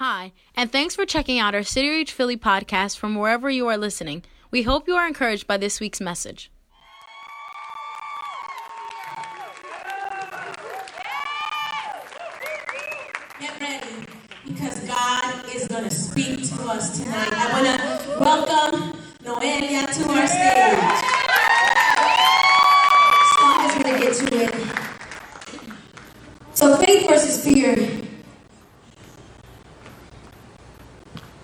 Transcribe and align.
Hi, 0.00 0.32
and 0.56 0.72
thanks 0.72 0.94
for 0.96 1.04
checking 1.04 1.38
out 1.38 1.54
our 1.54 1.62
City 1.62 1.90
Reach 1.90 2.12
Philly 2.12 2.38
podcast 2.38 2.96
from 2.96 3.16
wherever 3.16 3.50
you 3.50 3.66
are 3.66 3.76
listening. 3.76 4.24
We 4.50 4.62
hope 4.62 4.88
you 4.88 4.94
are 4.94 5.06
encouraged 5.06 5.46
by 5.46 5.58
this 5.58 5.78
week's 5.78 6.00
message. 6.00 6.50
Get 13.38 13.60
ready 13.60 14.06
because 14.46 14.80
God 14.88 15.44
is 15.54 15.68
going 15.68 15.84
to 15.84 15.90
speak 15.90 16.48
to 16.48 16.62
us 16.62 16.98
tonight. 16.98 17.34
I 17.34 17.52
want 17.52 17.66
to 17.66 18.18
welcome 18.18 18.98
Noelia 19.22 19.84
to 19.98 20.08
our 20.12 20.26
stage. 20.26 20.80
Song 23.36 23.66
is 23.66 23.74
going 23.74 23.92
to 23.92 24.00
get 24.00 24.14
to 24.16 24.24
it. 24.44 24.54
So, 26.54 26.78
faith 26.78 27.06
versus 27.06 27.44
fear. 27.44 27.99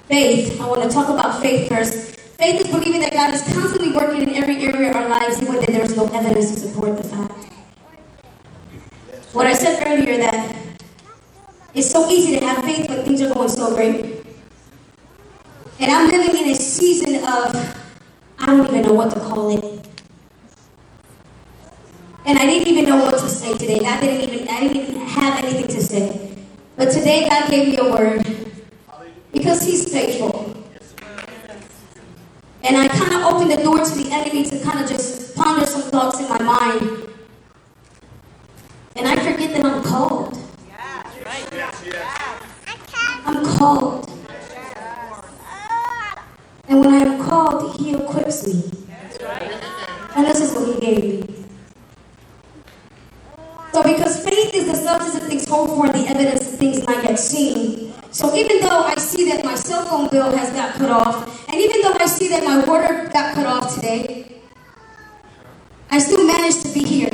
Faith. 0.08 0.60
I 0.60 0.66
want 0.68 0.82
to 0.82 0.88
talk 0.88 1.08
about 1.08 1.42
faith 1.42 1.68
first. 1.68 2.20
Faith 2.38 2.60
is 2.60 2.68
believing 2.68 3.00
that 3.00 3.12
God 3.12 3.34
is 3.34 3.42
constantly 3.42 3.92
working 3.92 4.22
in 4.22 4.34
every 4.36 4.56
area 4.64 4.90
of 4.90 4.96
our 4.96 5.08
lives, 5.08 5.42
even 5.42 5.56
when 5.56 5.66
there 5.66 5.82
is 5.82 5.96
no 5.96 6.06
evidence 6.06 6.54
to 6.54 6.60
support 6.60 6.96
the 6.96 7.02
fact. 7.02 7.32
What 9.32 9.46
I 9.46 9.52
said 9.54 9.82
earlier 9.84 10.16
that 10.18 10.56
it's 11.74 11.90
so 11.90 12.08
easy 12.08 12.38
to 12.38 12.46
have 12.46 12.64
faith 12.64 12.88
when 12.88 13.04
things 13.04 13.20
are 13.20 13.34
going 13.34 13.48
so 13.48 13.74
great. 13.74 14.24
And 15.80 15.90
I'm 15.90 16.08
living 16.08 16.40
in 16.40 16.50
a 16.50 16.54
season 16.54 17.16
of 17.16 17.76
I 18.38 18.46
don't 18.46 18.66
even 18.68 18.82
know 18.82 18.92
what 18.92 19.12
to 19.12 19.20
call 19.20 19.58
it. 19.58 19.86
And 22.24 22.38
I 22.38 22.46
didn't 22.46 22.68
even 22.68 22.84
know 22.84 23.04
what 23.04 23.18
to 23.18 23.28
say 23.28 23.58
today. 23.58 23.84
I 23.84 24.00
didn't 24.00 24.30
even 24.30 24.48
I 24.48 24.60
didn't 24.60 24.76
even 24.76 25.00
have 25.00 25.42
anything 25.42 25.66
to 25.66 25.82
say. 25.82 26.36
But 26.76 26.92
today 26.92 27.28
God 27.28 27.50
gave 27.50 27.68
me 27.68 27.76
a 27.78 27.90
word 27.90 28.45
because 29.36 29.62
He's 29.64 29.92
faithful. 29.92 30.54
And 32.62 32.76
I 32.76 32.88
kind 32.88 33.12
of 33.14 33.22
opened 33.22 33.50
the 33.50 33.62
door 33.62 33.78
to 33.78 33.94
the 33.94 34.10
enemy 34.10 34.44
to 34.44 34.58
kind 34.60 34.80
of 34.80 34.88
just 34.88 35.36
ponder 35.36 35.66
some 35.66 35.82
thoughts 35.82 36.18
in 36.20 36.28
my 36.28 36.42
mind. 36.42 37.08
And 38.96 39.06
I 39.06 39.14
forget 39.16 39.52
that 39.52 39.64
I'm 39.64 39.82
called. 39.84 40.36
I'm 43.26 43.44
called. 43.58 44.10
And 46.68 46.80
when 46.80 46.94
I 46.94 46.98
am 46.98 47.22
called, 47.22 47.76
He 47.78 47.94
equips 47.94 48.46
me. 48.46 48.70
And 50.16 50.26
this 50.26 50.40
is 50.40 50.54
what 50.54 50.74
He 50.74 50.80
gave 50.80 51.04
me. 51.04 51.44
So, 53.72 53.82
because 53.82 54.24
faith 54.24 54.54
is 54.54 54.66
the 54.66 54.74
substance 54.74 55.22
of 55.22 55.28
things 55.28 55.46
hoped 55.46 55.74
for 55.74 55.84
and 55.84 55.94
the 55.94 56.08
evidence 56.08 56.50
of 56.50 56.58
things 56.58 56.82
not 56.86 57.04
yet 57.04 57.18
seen. 57.18 57.55
So, 58.16 58.34
even 58.34 58.60
though 58.60 58.80
I 58.80 58.94
see 58.96 59.28
that 59.28 59.44
my 59.44 59.54
cell 59.54 59.84
phone 59.84 60.08
bill 60.08 60.34
has 60.34 60.50
got 60.50 60.72
cut 60.76 60.88
off, 60.88 61.46
and 61.52 61.60
even 61.60 61.82
though 61.82 61.92
I 62.00 62.06
see 62.06 62.28
that 62.28 62.42
my 62.42 62.64
water 62.64 63.10
got 63.12 63.34
cut 63.34 63.44
off 63.44 63.74
today, 63.74 64.40
I 65.90 65.98
still 65.98 66.26
managed 66.26 66.62
to 66.64 66.72
be 66.72 66.80
here. 66.82 67.12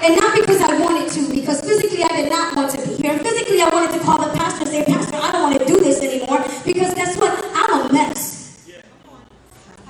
And 0.00 0.16
not 0.16 0.34
because 0.34 0.62
I 0.62 0.80
wanted 0.80 1.12
to, 1.12 1.28
because 1.28 1.60
physically 1.60 2.04
I 2.04 2.22
did 2.22 2.32
not 2.32 2.56
want 2.56 2.70
to 2.70 2.78
be 2.88 2.94
here. 2.94 3.18
Physically, 3.18 3.60
I 3.60 3.68
wanted 3.68 3.98
to 3.98 4.02
call 4.02 4.16
the 4.16 4.32
pastor 4.32 4.62
and 4.62 4.70
say, 4.70 4.84
Pastor, 4.86 5.16
I 5.16 5.30
don't 5.30 5.42
want 5.42 5.60
to 5.60 5.66
do 5.66 5.78
this 5.78 6.00
anymore, 6.00 6.42
because 6.64 6.94
guess 6.94 7.18
what? 7.18 7.38
I'm 7.52 7.90
a 7.90 7.92
mess. 7.92 8.66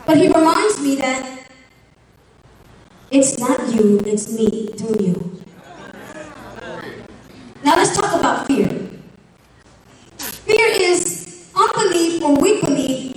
But 0.04 0.16
he 0.16 0.26
reminds 0.26 0.82
me 0.82 0.96
that 0.96 1.46
it's 3.12 3.38
not 3.38 3.72
you, 3.72 4.00
it's 4.04 4.32
me 4.32 4.66
through 4.74 4.98
you. 4.98 5.42
Now 7.62 7.76
let's 7.76 7.96
talk 7.96 8.18
about 8.18 8.48
fear. 8.48 8.75
Fear 10.46 10.68
is 10.78 11.50
unbelief 11.56 12.22
or 12.22 12.40
weak 12.40 12.60
belief 12.60 13.16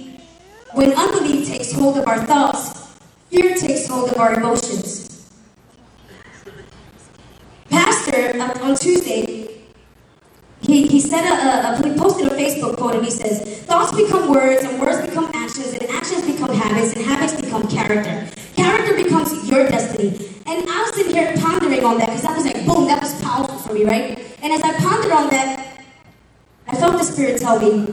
when 0.74 0.94
unbelief 0.94 1.48
takes 1.48 1.72
hold 1.72 1.96
of 2.00 2.08
our 2.08 2.26
thoughts, 2.26 2.98
fear 3.30 3.56
takes 3.56 3.88
hold 3.88 4.10
of 4.10 4.18
our 4.18 4.34
emotions. 4.34 5.30
Pastor, 7.70 8.34
uh, 8.40 8.60
on 8.64 8.76
Tuesday, 8.76 9.62
he, 10.62 10.88
he 10.88 11.00
said 11.00 11.22
a, 11.22 11.70
a, 11.70 11.88
he 11.88 11.96
posted 12.00 12.26
a 12.26 12.36
Facebook 12.36 12.78
quote 12.78 12.96
and 12.96 13.06
he 13.06 13.12
says, 13.12 13.60
thoughts 13.60 13.96
become 13.96 14.32
words 14.32 14.64
and 14.64 14.82
words 14.82 15.08
become 15.08 15.30
actions 15.36 15.74
and 15.74 15.84
actions 15.92 16.26
become 16.26 16.52
habits 16.52 16.96
and 16.96 17.06
habits 17.06 17.40
become 17.40 17.68
character. 17.68 18.28
Character 18.56 18.96
becomes 18.96 19.48
your 19.48 19.70
destiny. 19.70 20.30
And 20.48 20.68
I 20.68 20.82
was 20.82 20.96
sitting 20.96 21.14
here 21.14 21.32
pondering 21.38 21.86
on 21.86 22.00
that 22.00 22.08
because 22.08 22.24
that 22.24 22.36
was 22.36 22.46
like, 22.46 22.66
boom, 22.66 22.88
that 22.88 23.04
was 23.04 23.22
powerful 23.22 23.60
for 23.60 23.74
me, 23.74 23.86
right? 23.86 24.18
And 24.42 24.52
as 24.52 24.64
I 24.64 24.74
pondered 24.80 25.12
on 25.12 25.30
that, 25.30 25.69
I 26.72 26.76
felt 26.76 26.94
the 26.94 27.04
Spirit 27.04 27.42
tell 27.42 27.60
me, 27.60 27.88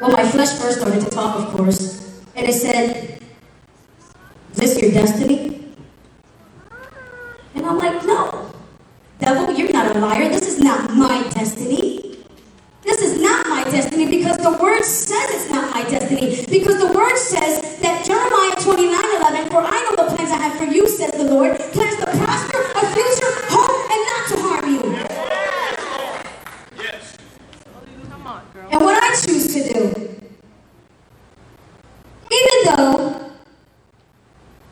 well, 0.00 0.12
my 0.12 0.24
flesh 0.30 0.52
first 0.58 0.78
started 0.78 1.02
to 1.02 1.10
talk, 1.10 1.36
of 1.40 1.56
course, 1.56 2.22
and 2.36 2.46
it 2.46 2.52
said, 2.52 3.20
is 4.52 4.56
this 4.74 4.80
your 4.82 4.92
destiny? 4.92 5.74
And 7.54 7.66
I'm 7.66 7.78
like, 7.78 8.04
no. 8.06 8.52
Devil, 9.18 9.52
you're 9.54 9.72
not 9.72 9.94
a 9.94 9.98
liar. 9.98 10.28
This 10.28 10.46
is 10.46 10.60
not 10.60 10.94
my 10.94 11.22
destiny. 11.30 12.16
This 12.82 13.02
is 13.02 13.20
not 13.20 13.46
my 13.48 13.64
destiny 13.64 14.06
because 14.08 14.38
the 14.38 14.52
word 14.62 14.82
says 14.84 15.28
it's 15.30 15.50
not 15.50 15.74
my 15.74 15.82
destiny. 15.90 16.44
Because 16.48 16.78
the 16.78 16.92
word 16.96 17.16
says 17.16 17.78
that 17.80 18.04
Jeremiah 18.06 18.54
29 18.62 18.94
11, 19.20 19.50
for 19.50 19.58
I 19.60 19.78
know 19.82 19.96
the 20.04 20.14
plans 20.14 20.30
I 20.30 20.36
have 20.36 20.56
for 20.58 20.64
you, 20.64 20.88
says 20.88 21.10
the 21.12 21.24
Lord, 21.24 21.58
plans 21.58 21.96
to 21.96 22.06
prosper, 22.06 22.60
a 22.76 22.86
future, 22.94 23.32
hope, 23.50 23.90
and 23.90 24.02
not 24.06 24.28
to 24.28 24.36
harm 24.40 24.66
you. 24.74 24.82
Yes. 26.82 27.16
And 28.70 28.80
what 28.80 29.02
I 29.02 29.08
choose 29.14 29.52
to 29.54 29.72
do, 29.72 29.80
even 32.30 32.58
though 32.76 33.30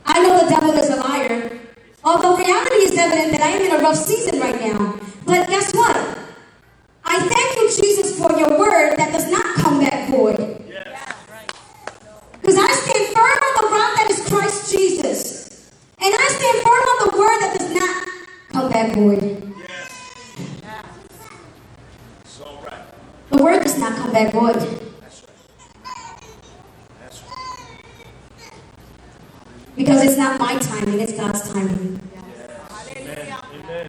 I 0.04 0.22
know 0.22 0.38
the 0.44 0.48
devil 0.48 0.70
is 0.72 0.90
a 0.90 0.96
liar, 0.96 1.58
although 2.04 2.36
reality 2.36 2.76
is 2.76 2.96
evident 2.96 3.32
that 3.32 3.40
I 3.40 3.48
am 3.48 3.62
in 3.62 3.72
a 3.72 3.82
rough 3.82 3.96
season 3.96 4.38
right 4.40 4.60
now, 4.60 4.98
but 5.24 5.48
guess 5.48 5.74
what? 5.74 5.96
I 7.04 7.18
thank 7.20 7.56
you, 7.56 7.82
Jesus, 7.82 8.18
for 8.18 8.30
your 8.38 8.58
word 8.58 8.96
that 8.96 9.12
does 9.12 9.30
not 9.30 9.54
come 9.56 9.80
back 9.80 10.10
void. 10.10 10.36
Because 12.40 12.56
I 12.58 12.72
stand 12.72 13.14
firm 13.14 13.38
on 13.46 13.54
the 13.60 13.68
rock 13.74 13.96
that 13.96 14.06
is 14.10 14.28
Christ 14.28 14.72
Jesus. 14.72 15.70
And 16.00 16.14
I 16.14 16.28
stand 16.28 16.62
firm 16.62 16.84
on 16.92 17.08
the 17.08 17.18
word 17.18 17.38
that 17.40 17.58
does 17.58 17.74
not 17.74 18.08
come 18.52 18.70
back 18.70 18.94
void. 18.94 19.54
It's 22.24 22.40
all 22.40 22.62
right. 22.64 22.82
The 23.30 23.42
word 23.42 23.62
does 23.62 23.78
not 23.78 23.96
come 23.96 24.12
back 24.12 24.32
void. 24.32 24.54
That's 24.54 25.22
right. 25.22 26.22
That's 27.00 27.22
right. 27.22 27.80
Because 29.76 30.02
it's 30.04 30.16
not 30.16 30.38
my 30.40 30.58
timing, 30.58 31.00
it's 31.00 31.12
God's 31.12 31.52
timing. 31.52 32.00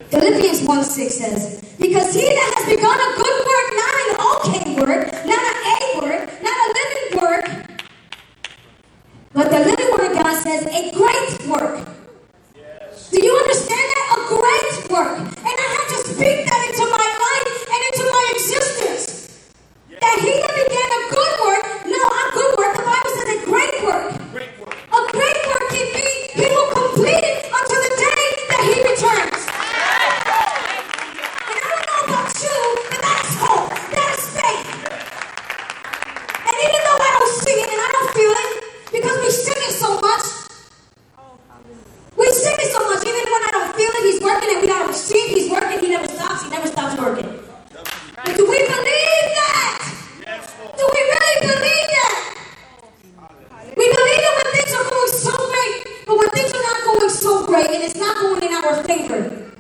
Philippians 0.10 0.64
1 0.64 0.84
6 0.84 1.14
says, 1.14 1.76
Because 1.80 2.14
he 2.14 2.22
that 2.22 2.54
has 2.58 2.66
begun 2.66 2.98
a 2.98 3.10
good 3.16 3.38
work, 3.46 3.68
not 3.78 3.94
an 4.02 4.12
okay 4.34 4.66
work, 4.82 5.06
not 5.26 5.44
an 5.46 5.58
A 5.70 5.80
work, 6.02 6.26
not 6.42 6.58
a 6.58 6.68
living 6.74 7.22
work, 7.22 7.46
but 9.34 9.50
the 9.52 9.60
living 9.60 9.90
word 9.92 10.12
of 10.12 10.18
God 10.18 10.36
says, 10.42 10.66
a 10.66 10.92
great 10.94 11.48
work. 11.48 11.88
Do 13.12 13.24
you 13.24 13.34
understand 13.36 13.88
that? 13.94 14.18
A 14.18 14.20
great 14.28 14.92
work. 14.92 15.18
And 15.20 15.56
I 15.56 15.68
have 15.78 15.88
to 15.94 15.98
speak 16.10 16.46
that 16.50 16.62
into 16.70 16.86
my 16.90 17.06
life 17.06 17.54
and 17.70 17.80
into 17.94 18.04
my 18.12 18.26
existence. 18.36 19.54
That 20.02 20.18
he 20.20 20.32
that 20.42 20.54
began 20.58 20.90
a 20.90 21.02
good 21.10 21.34
work, 21.46 21.64
no, 21.86 22.02
a 22.02 22.24
good 22.34 22.52
work, 22.58 22.74
the 22.78 22.84
Bible 22.84 23.12
says 23.18 23.30
a 23.30 23.46
great 23.46 23.78
work. 23.86 24.06
Great 24.34 24.54
work. 24.60 24.76
A 24.94 25.02
great 25.12 25.40
work 25.48 25.66
can 25.70 25.88
be, 25.94 26.08
he 26.34 26.46
will 26.50 26.70
complete 26.74 27.24
it 27.24 27.46
until 27.50 27.82
the 27.82 27.94
day 27.98 28.24
that 28.50 28.62
he 28.68 28.76
returns. 28.86 29.42
And 31.50 31.58
I 31.58 31.66
don't 31.66 31.86
know 31.88 32.00
about 32.10 32.30
you, 32.42 32.58
but 32.90 33.00
that's 33.02 33.34
hope. 33.42 33.70
That 33.94 34.10
is 34.18 34.26
faith. 34.38 34.70
And 36.46 36.58
even 36.62 36.82
though 36.86 37.00
I 37.02 37.10
don't 37.18 37.36
see 37.42 37.58
it 37.58 37.70
and 37.74 37.82
I 37.82 37.90
don't 37.96 38.12
feel 38.14 38.34
it, 38.34 38.52
because 38.92 39.18
we 39.24 39.30
sing 39.32 39.62
it 39.66 39.74
so 39.74 39.90
much, 40.00 40.26
we 42.18 42.26
sing 42.32 42.58
it 42.60 42.70
so 42.72 42.82
much, 42.86 43.02
even 43.02 43.26
when 43.26 43.44
I 43.44 43.52
don't 43.52 43.76
feel 43.76 43.92
it, 43.98 44.04
he's 44.06 44.20
see 44.94 45.28
he's 45.30 45.52
working, 45.52 45.80
he 45.80 45.90
never 45.90 46.08
stops, 46.08 46.44
he 46.44 46.50
never 46.50 46.68
stops 46.68 47.00
working. 47.00 47.40
But 48.16 48.36
do 48.38 48.46
we 48.50 48.58
believe 48.58 49.28
that? 49.40 49.94
Do 50.78 50.90
we 50.94 51.02
really 51.02 51.40
believe 51.42 51.88
that? 51.96 52.36
We 53.78 53.86
believe 53.86 54.22
it 54.28 54.34
when 54.44 54.54
things 54.56 54.74
are 54.74 54.90
going 54.90 55.12
so 55.12 55.32
great, 55.52 56.06
but 56.08 56.18
when 56.18 56.30
things 56.32 56.52
are 56.54 56.64
not 56.64 56.84
going 56.86 57.10
so 57.10 57.46
great 57.46 57.70
and 57.70 57.84
it's 57.84 57.96
not 57.96 58.18
going 58.18 58.44
in 58.44 58.54
our 58.54 58.84
favor, 58.84 59.52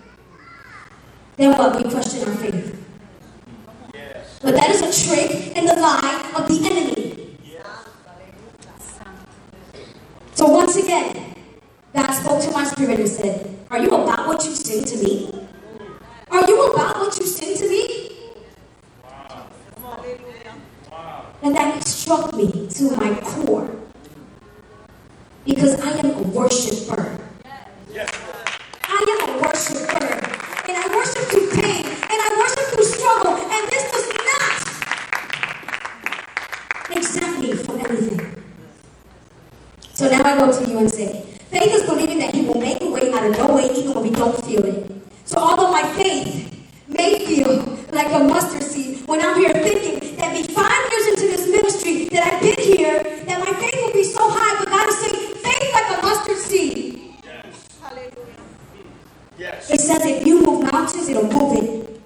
then 1.37 1.51
what? 1.57 1.75
We 1.83 1.89
question 1.89 2.27
our 2.27 2.35
faith. 2.35 2.73
But 4.41 4.55
that 4.55 4.69
is 4.69 4.81
a 4.81 5.05
trick 5.05 5.57
and 5.57 5.67
the 5.67 5.75
lie 5.75 6.31
of 6.35 6.47
the 6.47 6.69
enemy. 6.69 7.37
So 10.35 10.45
once 10.47 10.75
again, 10.75 11.35
God 11.95 12.11
spoke 12.11 12.41
to 12.43 12.51
my 12.51 12.63
spirit 12.63 12.99
and 12.99 13.09
said, 13.09 13.57
Are 13.71 13.79
you 13.79 13.89
about 13.89 14.27
what 14.27 14.43
you 14.45 14.51
sing 14.53 14.83
to 14.85 14.97
me? 15.03 15.47
Are 16.29 16.45
you 16.47 16.71
about 16.73 16.97
what 16.99 17.17
you 17.17 17.25
sing 17.25 17.57
to 17.57 17.67
me? 17.67 18.11
And 21.43 21.55
that 21.55 21.83
struck 21.87 22.33
me 22.35 22.67
to 22.69 22.95
my 22.97 23.19
core. 23.21 23.69
Because 25.45 25.79
I 25.81 25.89
am 25.99 26.05
a 26.11 26.21
worshiper. 26.21 27.17
Yes, 27.93 28.09
I 28.83 29.05
am 29.09 29.29
a 29.29 29.41
worshiper. 29.41 30.05
And 30.67 30.77
I 30.77 30.87
worship 30.95 31.23
through 31.29 31.49
pain. 31.51 31.85
And 31.85 32.19
I 32.21 32.29
worship 32.37 32.65
through 32.73 32.83
struggle. 32.85 33.35
And 33.37 33.69
this 33.71 33.91
does 33.91 34.07
not 36.89 36.97
exempt 36.97 37.39
me 37.41 37.53
from 37.53 37.79
anything. 37.79 38.43
So 39.93 40.09
now 40.09 40.21
I 40.23 40.37
go 40.37 40.51
to 40.51 40.69
you 40.69 40.77
and 40.79 40.91
say, 40.91 41.21
faith 41.49 41.73
is 41.73 41.83
believing 41.83 42.19
that 42.19 42.33
He 42.35 42.41
will 42.45 42.59
make 42.59 42.81
a 42.81 42.89
way 42.89 43.11
out 43.13 43.25
of 43.25 43.37
no 43.37 43.55
way 43.55 43.69
even 43.75 43.93
when 43.93 44.03
we 44.03 44.11
don't 44.11 44.35
feel 44.45 44.63
it. 44.65 44.91
So 45.25 45.37
although 45.37 45.71
my 45.71 45.83
faith 45.93 46.53
may 46.87 47.25
feel 47.25 47.77
like 47.91 48.07
a 48.13 48.19
mustard 48.23 48.63
seed, 48.63 49.07
when 49.07 49.21
I'm 49.21 49.35
here 49.39 49.53
thinking 49.53 50.17
that 50.17 50.33
be 50.35 50.43
five 50.53 50.91
years 50.91 51.07
into 51.07 51.27
this 51.35 51.47
ministry, 51.49 52.09
that 52.09 52.33
I've 52.33 52.41
been 52.41 52.59
here, 52.59 53.01
that 53.03 53.39
my 53.39 53.53
faith 53.59 53.75
will 53.85 53.93
be 53.93 54.03
so 54.03 54.29
high, 54.29 54.59
but 54.59 54.69
God 54.69 54.87
is 54.89 54.97
saying, 54.99 55.35
faith 55.35 55.73
like 55.73 55.97
a 55.97 56.01
mustard 56.01 56.37
seed. 56.37 57.13
yes, 59.37 59.69
It 59.71 59.79
says 59.81 60.05
if 60.05 60.25
you 60.27 60.41
move 60.45 60.71
mountains, 60.71 61.09
it'll 61.09 61.23
move 61.31 61.63
it. 61.63 62.01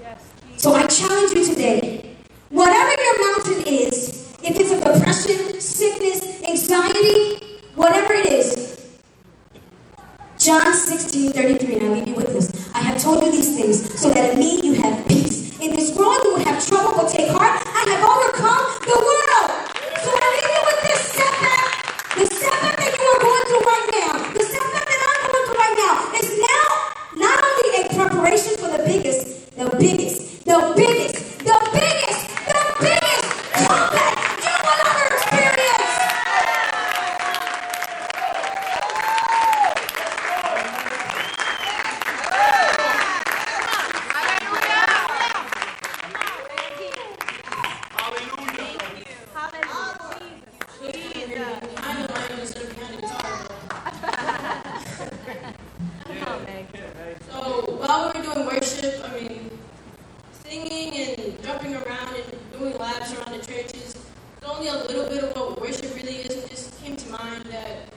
yes. 0.00 0.18
So 0.56 0.74
I 0.74 0.86
challenge 0.86 1.32
you 1.34 1.44
today. 1.46 2.16
Whatever 2.50 2.94
your 3.02 3.32
mountain 3.34 3.62
is, 3.66 4.34
if 4.44 4.58
it's 4.58 4.70
a 4.72 4.80
depression, 4.94 5.60
sickness, 5.60 6.42
anxiety, 6.42 7.38
whatever 7.74 8.12
it 8.12 8.26
is. 8.26 8.90
John 10.38 10.72
16, 10.74 11.32
33, 11.32 11.74
and 11.76 11.84
I 11.84 11.88
leave 11.94 12.08
you 12.08 12.14
with 12.14 12.32
this. 12.32 12.50
I 12.74 12.80
have 12.80 13.00
told 13.00 13.22
you 13.24 13.30
these 13.30 13.56
things 13.56 14.00
so 14.00 14.10
that 14.10 14.32
in 14.34 14.38
me 14.40 14.60
you 14.62 14.74
have 14.74 15.06
peace. 15.06 15.58
In 15.60 15.76
this 15.76 15.96
world 15.96 16.18
you 16.24 16.34
will 16.34 16.44
have 16.44 16.66
trouble, 16.66 16.92
but 16.96 17.08
take 17.10 17.30
heart. 17.30 17.62
I 17.64 17.84
have 17.90 18.02
overcome 18.04 18.66
the 18.82 18.96
world. 18.98 19.50
So 20.02 20.10
I 20.12 20.26
leave 20.34 20.50
you 20.56 20.62
with 20.66 20.80
this 20.82 21.00
setback. 21.14 21.68
The 22.18 22.26
setback 22.26 22.76
that 22.76 22.92
you 22.98 23.06
are 23.06 23.20
going 23.22 23.44
through 23.46 23.64
right 23.70 23.88
now, 24.02 24.12
the 24.34 24.44
setback 24.44 24.86
that 24.90 25.00
I'm 25.08 25.20
going 25.30 25.44
through 25.46 25.60
right 25.62 25.76
now, 25.78 25.94
is 26.18 26.28
now 26.42 26.66
not 27.22 27.38
only 27.48 27.68
a 27.78 27.88
preparation 27.94 28.52
for 28.58 28.68
the 28.76 28.82
biggest, 28.84 29.56
the 29.56 29.70
biggest, 29.78 30.44
the 30.44 30.58
biggest, 30.76 31.38
the 31.38 31.56
biggest, 31.72 32.20
the 32.50 32.62
biggest 32.82 33.26
comeback 33.54 34.18
you 34.42 34.54
will 34.58 34.80
ever 34.90 35.06
experience. 35.14 36.02
So 57.30 57.76
while 57.78 58.12
we 58.12 58.20
were 58.20 58.34
doing 58.34 58.46
worship, 58.46 59.02
I 59.04 59.20
mean, 59.20 59.50
singing 60.44 60.94
and 60.94 61.42
jumping 61.42 61.74
around 61.74 62.14
and 62.14 62.52
doing 62.58 62.76
laps 62.78 63.12
around 63.14 63.32
the 63.32 63.44
churches, 63.44 63.96
it's 63.96 64.46
only 64.46 64.68
a 64.68 64.74
little 64.74 65.06
bit 65.08 65.24
of 65.24 65.36
what 65.36 65.60
worship 65.60 65.94
really 65.94 66.16
is. 66.16 66.36
It 66.36 66.50
just 66.50 66.82
came 66.82 66.96
to 66.96 67.08
mind 67.10 67.44
that, 67.46 67.88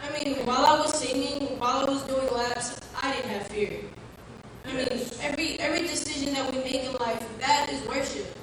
I 0.00 0.10
mean, 0.24 0.44
while 0.46 0.64
I 0.64 0.80
was 0.80 0.94
singing, 0.94 1.58
while 1.58 1.86
I 1.86 1.90
was 1.90 2.02
doing 2.04 2.28
laps, 2.32 2.80
I 3.00 3.12
didn't 3.12 3.30
have 3.30 3.46
fear. 3.48 3.80
I 4.64 4.72
mean, 4.72 4.88
every 5.20 5.58
every 5.60 5.82
decision 5.82 6.34
that 6.34 6.50
we 6.52 6.58
make 6.58 6.84
in 6.84 6.92
life, 6.94 7.22
that 7.40 7.68
is 7.70 7.86
worship. 7.86 8.36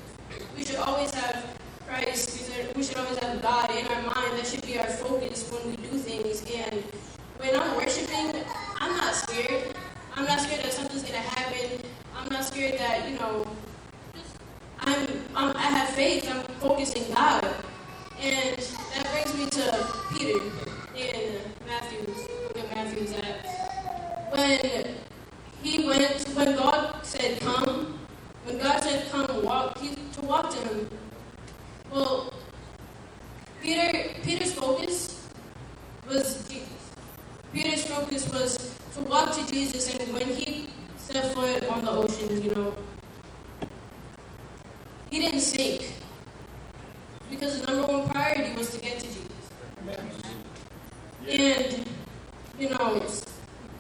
We 0.55 0.63
should 0.63 0.77
always 0.77 1.13
have 1.13 1.57
Christ. 1.87 2.31
We 2.37 2.53
should, 2.53 2.75
we 2.75 2.83
should 2.83 2.97
always 2.97 3.17
have 3.19 3.41
God 3.41 3.71
in 3.71 3.87
our 3.87 4.01
mind. 4.03 4.37
That 4.37 4.45
should 4.47 4.65
be 4.65 4.77
our 4.79 4.87
focus 4.87 5.49
when 5.51 5.69
we 5.71 5.75
do 5.77 5.97
things. 5.97 6.43
And 6.53 6.83
when 7.37 7.55
I'm 7.59 7.75
worshiping, 7.75 8.43
I'm 8.79 8.95
not 8.97 9.15
scared. 9.15 9.75
I'm 10.15 10.25
not 10.25 10.39
scared 10.41 10.63
that 10.65 10.73
something's 10.73 11.03
gonna 11.03 11.17
happen. 11.19 11.79
I'm 12.15 12.27
not 12.29 12.43
scared 12.43 12.77
that 12.79 13.09
you 13.09 13.17
know. 13.17 13.47
I'm 15.39 15.55
have 15.55 15.89
faith. 15.91 16.29
I'm 16.29 16.43
focusing 16.59 17.13
God, 17.13 17.45
and 18.19 18.57
that 18.93 19.07
brings 19.13 19.33
me 19.37 19.45
to 19.51 19.87
Peter 20.11 20.43
in 20.97 21.39
Matthew's. 21.65 22.27
At 22.57 22.75
Matthew's 22.75 23.13
at 23.13 23.45
when 24.31 24.95
he 25.63 25.87
went 25.87 26.27
when 26.35 26.57
God 26.57 27.05
said 27.05 27.39
come. 27.39 27.99
When 28.43 28.57
God 28.57 28.83
said 28.83 29.09
come, 29.11 29.45
walk. 29.45 29.77
He, 29.77 29.95
to 29.95 30.21
walk 30.21 30.49
to 30.49 30.57
Him. 30.57 30.89
Well, 31.89 32.33
Peter 33.61 34.19
Peter's 34.21 34.51
focus 34.51 35.25
was 36.05 36.45
Jesus. 36.49 36.67
Peter's 37.53 37.85
focus 37.85 38.29
was 38.33 38.75
to 38.95 39.01
walk 39.03 39.33
to 39.37 39.47
Jesus, 39.47 39.95
and 39.95 40.13
when 40.13 40.27
he 40.27 40.67
set 40.97 41.33
foot 41.33 41.63
on 41.69 41.85
the 41.85 41.91
ocean, 41.91 42.43
you 42.43 42.51
know, 42.53 42.75
he 45.09 45.19
didn't 45.19 45.39
sink 45.41 45.91
because 47.29 47.53
his 47.53 47.67
number 47.67 47.87
one 47.87 48.09
priority 48.09 48.55
was 48.55 48.71
to 48.71 48.79
get 48.79 48.99
to 48.99 49.05
Jesus. 49.05 49.19
And 51.27 51.85
you 52.59 52.69
know, 52.69 53.01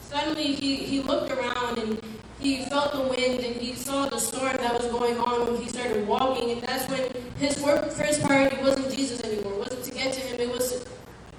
suddenly 0.01 0.53
he, 0.53 0.75
he 0.77 1.01
looked 1.01 1.31
around 1.31 1.77
and 1.79 2.01
he 2.39 2.65
felt 2.65 2.93
the 2.93 3.01
wind 3.01 3.43
and 3.43 3.55
he 3.55 3.73
saw 3.73 4.07
the 4.07 4.19
storm 4.19 4.55
that 4.57 4.73
was 4.73 4.87
going 4.91 5.17
on 5.17 5.45
when 5.51 5.61
he 5.61 5.67
started 5.69 6.07
walking, 6.07 6.51
and 6.51 6.61
that's 6.61 6.89
when 6.89 7.11
his 7.37 7.59
wor- 7.59 7.81
first 7.89 8.23
priority 8.23 8.57
wasn't 8.61 8.91
Jesus 8.95 9.21
anymore. 9.23 9.53
It 9.53 9.59
wasn't 9.59 9.83
to 9.83 9.91
get 9.91 10.13
to 10.13 10.21
him. 10.21 10.39
It 10.39 10.49
was 10.49 10.85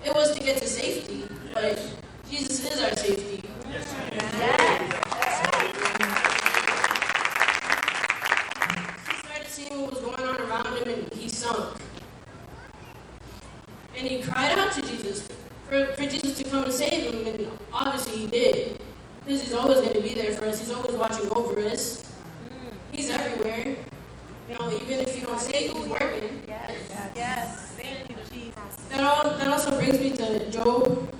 it 0.04 0.14
was 0.14 0.34
to 0.36 0.40
get 0.42 0.58
to 0.58 0.66
safety. 0.68 1.24
But 1.54 1.80
Jesus 2.30 2.70
is 2.70 2.82
our 2.82 2.94
safety. 2.96 3.42
He 3.42 5.09
sunk. 11.52 11.76
And 13.96 14.06
he 14.06 14.22
cried 14.22 14.58
out 14.58 14.72
to 14.72 14.82
Jesus 14.82 15.28
for, 15.68 15.86
for 15.94 16.02
Jesus 16.02 16.38
to 16.38 16.44
come 16.44 16.64
and 16.64 16.72
save 16.72 17.12
him, 17.12 17.26
and 17.26 17.48
obviously 17.72 18.18
he 18.18 18.26
did. 18.26 18.80
Because 19.24 19.42
he's 19.42 19.52
always 19.52 19.80
going 19.80 19.92
to 19.92 20.00
be 20.00 20.14
there 20.14 20.32
for 20.32 20.46
us, 20.46 20.60
he's 20.60 20.70
always 20.72 20.94
watching 20.96 21.28
over 21.30 21.60
us. 21.60 22.10
He's 22.90 23.10
everywhere. 23.10 23.76
You 24.48 24.58
know, 24.58 24.72
even 24.72 25.00
if 25.00 25.20
you 25.20 25.26
don't 25.26 25.40
say 25.40 25.66
it, 25.66 25.72
he's 25.72 25.86
working. 25.86 26.42
Yes. 26.48 27.72
Thank 27.76 28.10
you, 28.10 28.16
Jesus. 28.32 28.54
That, 28.88 29.00
all, 29.00 29.36
that 29.36 29.46
also 29.48 29.76
brings 29.78 30.00
me 30.00 30.10
to 30.16 30.50
Job. 30.50 31.14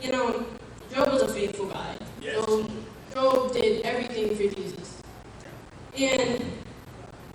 You 0.00 0.12
know, 0.12 0.46
Job 0.92 1.12
was 1.12 1.22
a 1.22 1.28
faithful 1.28 1.66
guy. 1.66 1.96
Yes. 2.20 2.44
Job, 2.44 2.70
Job 3.12 3.52
did 3.52 3.82
everything 3.82 4.34
for 4.34 4.54
Jesus. 4.56 5.02
And 5.96 6.44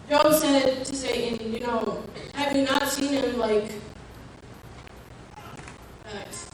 Job 0.10 0.34
said 0.36 0.86
to 0.86 0.96
Satan, 0.96 1.54
you 1.54 1.60
know, 1.60 2.02
have 2.34 2.56
you 2.56 2.64
not 2.64 2.88
seen 2.88 3.12
him 3.12 3.38
like? 3.38 3.70
Yes. 6.06 6.50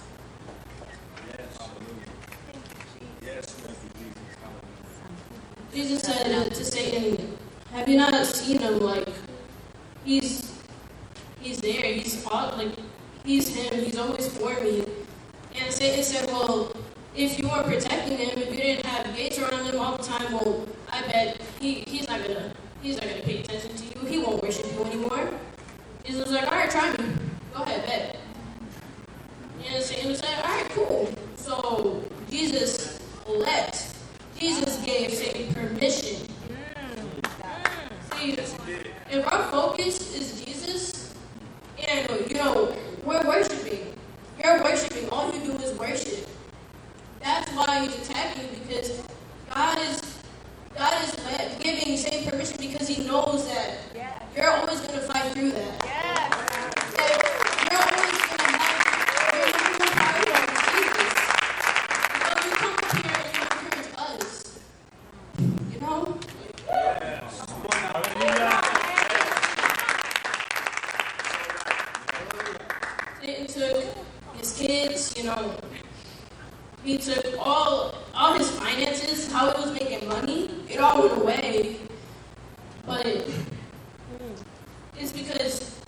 Yes, 3.21 3.45
Jesus. 5.71 6.01
Said 6.01 6.51
to 6.51 6.65
Satan, 6.65 7.37
have 7.71 7.87
you 7.87 7.97
not 7.97 8.25
seen 8.25 8.57
him 8.57 8.79
like 8.79 9.07
he's 10.03 10.59
he's 11.39 11.61
there, 11.61 11.93
he's 11.93 12.25
like 12.25 12.75
he's 13.23 13.55
him, 13.55 13.85
he's 13.85 13.97
always 13.99 14.35
for 14.35 14.59
me. 14.61 14.83
And 15.55 15.71
Satan 15.71 16.03
said, 16.03 16.25
Well, 16.25 16.75
if 17.15 17.37
you 17.37 17.47
weren't 17.47 17.67
protecting 17.67 18.17
him, 18.17 18.35
if 18.35 18.49
you 18.49 18.57
didn't 18.57 18.85
have 18.87 19.15
gates 19.15 19.37
around 19.37 19.65
him 19.65 19.79
all 19.79 19.95
the 19.95 20.03
time, 20.03 20.33
well, 20.33 20.67
I 20.91 21.01
bet 21.01 21.39
he, 21.59 21.83
he's 21.85 22.07
not 22.07 22.19
gonna 22.23 22.51
he's 22.83 22.97
not 22.97 23.09
gonna 23.09 23.21
pay 23.21 23.39
attention 23.39 23.75
to 23.75 23.99
you. 23.99 24.05
He 24.05 24.19
won't 24.19 24.43
worship 24.43 24.65
you 24.73 24.83
anymore. 24.83 25.31
Jesus 26.05 26.25
was 26.25 26.33
like, 26.33 26.43
Alright, 26.43 26.69
try 26.69 26.91
me. 26.91 27.05
Go 27.53 27.63
ahead, 27.63 27.85
bet. 27.85 28.19
And 29.65 29.83
Satan 29.83 30.15
said, 30.15 30.43
Alright, 30.43 30.69
cool. 30.71 31.09
So 31.37 32.03
Jesus 32.29 32.99
let 33.27 33.95
Jesus 34.37 34.83
gave 34.85 35.13
Satan 35.13 35.53
permission. 35.53 36.27
Mm. 36.49 38.19
See, 38.19 38.33
if 39.09 39.25
our 39.31 39.43
focus 39.49 40.13
is 40.15 40.43
Jesus, 40.43 41.13
and 41.87 42.09
you 42.29 42.35
know, 42.35 42.75
we're 43.05 43.25
worshiping. 43.25 43.95
You're 44.43 44.61
worshiping. 44.61 45.09
All 45.09 45.33
you 45.33 45.39
do 45.39 45.51
is 45.63 45.77
worship. 45.77 46.27
That's 47.21 47.49
why 47.51 47.85
he's 47.85 47.95
attacking 47.95 48.43
you 48.43 48.49
because 48.67 49.01
permission 52.33 52.57
because 52.59 52.87
He 52.87 53.05
knows 53.05 53.47
that 53.47 53.77
yeah. 53.95 54.19
you're 54.35 54.49
always 54.49 54.79
going 54.81 54.99
to 54.99 55.01
fight 55.01 55.31
through 55.33 55.51
that. 55.51 55.85
You're 57.69 57.79
always 57.79 58.17
going 58.25 58.39
to 58.39 58.57
have 58.57 58.87
come 62.57 62.73
here 63.03 63.13
and 63.13 63.37
encourage 63.45 63.93
us. 63.97 64.59
You 65.71 65.79
know? 65.79 66.19
He 73.21 73.45
took 73.45 73.83
his 74.37 74.57
kids, 74.57 75.13
you 75.17 75.23
know. 75.25 75.55
He 76.83 76.97
took 76.97 77.25
all 77.39 77.95
all 78.15 78.33
his 78.33 78.49
finances, 78.51 79.31
how 79.31 79.51
he 79.51 79.61
was 79.61 79.71
making 79.73 80.07
money, 80.07 80.49
it 80.69 80.79
all 80.79 81.01
went 81.07 81.21
away 81.21 81.79
but 82.85 83.05
it's 84.97 85.11
because 85.11 85.79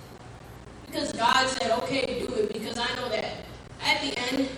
because 0.88 1.12
God 1.12 1.48
said, 1.50 1.72
okay, 1.84 2.26
do 2.26 2.34
it, 2.36 2.54
because 2.54 2.78
I 2.78 2.88
know 2.96 3.10
that 3.10 3.26
at 3.84 4.02
the 4.02 4.18
end, 4.18 4.50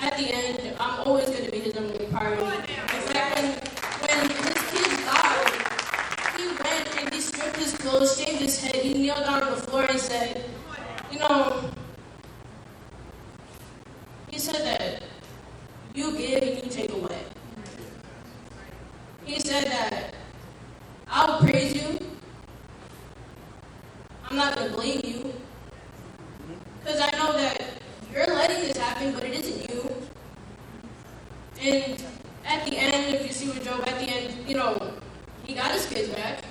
at 0.00 0.16
the 0.16 0.32
end, 0.32 0.76
I'm 0.80 1.06
always 1.06 1.26
going 1.26 1.44
to 1.44 1.50
be 1.50 1.58
his 1.58 1.76
only 1.76 2.06
priority. 2.06 2.72
In 2.72 3.02
fact, 3.12 3.68
when, 4.00 4.20
when 4.20 4.30
his 4.30 4.70
kids 4.70 5.04
died, 5.04 5.62
he 6.38 6.46
went 6.46 7.02
and 7.02 7.12
he 7.12 7.20
stripped 7.20 7.56
his 7.56 7.76
clothes, 7.76 8.18
shaved 8.18 8.40
his 8.40 8.58
head, 8.58 8.76
he 8.76 8.94
kneeled 8.94 9.18
down 9.18 9.42
on 9.42 9.50
the 9.50 9.60
floor 9.60 9.82
and 9.82 10.00
said, 10.00 10.44
you 11.12 11.18
know, 11.18 11.70
he 14.28 14.38
said 14.38 14.64
that 14.64 15.02
you 15.94 16.16
give 16.16 16.42
and 16.42 16.64
you 16.64 16.70
take 16.70 16.92
away. 16.92 17.22
He 19.26 19.40
said 19.40 19.64
that 19.66 20.14
I'll 21.10 21.40
praise 21.40 21.74
you. 21.74 21.98
I'm 24.28 24.36
not 24.36 24.56
going 24.56 24.68
to 24.68 24.76
blame 24.76 25.00
you. 25.04 25.32
Because 26.80 27.00
I 27.00 27.10
know 27.16 27.32
that 27.32 27.80
you're 28.12 28.26
letting 28.26 28.60
this 28.60 28.76
happen, 28.76 29.12
but 29.12 29.24
it 29.24 29.32
isn't 29.32 29.70
you. 29.70 29.90
And 31.62 32.04
at 32.44 32.66
the 32.66 32.76
end, 32.76 33.14
if 33.14 33.26
you 33.26 33.32
see 33.32 33.48
with 33.48 33.64
Job, 33.64 33.80
at 33.88 33.98
the 33.98 34.04
end, 34.04 34.48
you 34.48 34.54
know, 34.54 34.92
he 35.44 35.54
got 35.54 35.72
his 35.72 35.86
kids 35.86 36.08
back. 36.10 36.44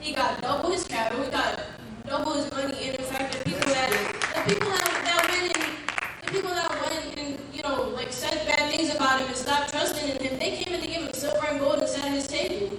He 0.00 0.12
got 0.12 0.40
double 0.40 0.70
his 0.70 0.84
cattle. 0.84 1.22
He 1.24 1.30
got 1.30 1.60
double 2.06 2.34
his 2.34 2.50
money. 2.52 2.88
And 2.88 2.98
in 2.98 3.04
fact, 3.04 3.36
the 3.36 3.44
people 3.44 3.68
that 3.72 3.90
the 4.34 4.54
people 4.54 4.70
that, 4.70 5.02
that 5.04 5.28
went 5.28 5.56
and 5.56 6.26
the 6.26 6.32
people 6.32 6.50
that 6.50 6.70
went 6.80 7.18
and 7.18 7.38
you 7.52 7.62
know 7.62 7.88
like 7.90 8.12
said 8.12 8.46
bad 8.46 8.70
things 8.70 8.94
about 8.94 9.20
him 9.20 9.28
and 9.28 9.36
stopped 9.36 9.70
trusting 9.70 10.08
in 10.08 10.22
him, 10.22 10.38
they 10.38 10.56
came 10.56 10.74
and 10.74 10.82
they 10.82 10.88
gave 10.88 11.02
him 11.06 11.12
silver 11.12 11.46
and 11.48 11.58
gold 11.58 11.78
and 11.78 11.88
sat 11.88 12.04
at 12.04 12.12
his 12.12 12.26
table. 12.26 12.76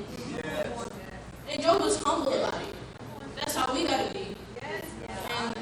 And 1.55 1.63
Job 1.63 1.81
was 1.81 2.03
humble 2.03 2.33
about 2.33 2.55
it. 2.55 2.75
That's 3.37 3.55
how 3.55 3.73
we 3.73 3.87
gotta 3.87 4.13
be. 4.13 4.35
And 4.61 5.55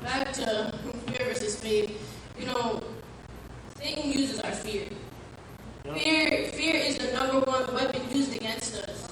back 0.00 0.32
to 0.32 0.72
fear 1.06 1.26
versus 1.26 1.60
faith. 1.60 1.92
You 2.38 2.46
know, 2.46 2.82
Satan 3.76 4.10
uses 4.10 4.40
our 4.40 4.52
fear. 4.52 4.86
Fear, 5.84 6.48
fear 6.52 6.76
is 6.76 6.96
the 6.96 7.12
number 7.12 7.40
one 7.40 7.74
weapon 7.74 8.00
used 8.10 8.34
against 8.34 8.76
us. 8.76 9.06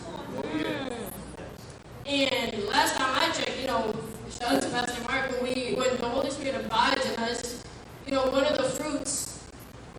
And 2.06 2.64
last 2.64 2.96
time 2.96 3.14
I 3.14 3.30
checked, 3.32 3.60
you 3.60 3.66
know, 3.66 3.94
shout 4.30 4.54
out 4.54 4.62
to 4.62 4.70
Pastor 4.70 5.02
Mark, 5.02 5.30
when 5.32 5.42
we 5.42 5.74
when 5.74 5.94
the 5.98 6.08
Holy 6.08 6.30
Spirit 6.30 6.64
abides 6.64 7.04
in 7.04 7.18
us, 7.20 7.62
you 8.06 8.12
know, 8.12 8.30
one 8.30 8.44
of 8.46 8.56
the 8.56 8.64
fruits, 8.70 9.44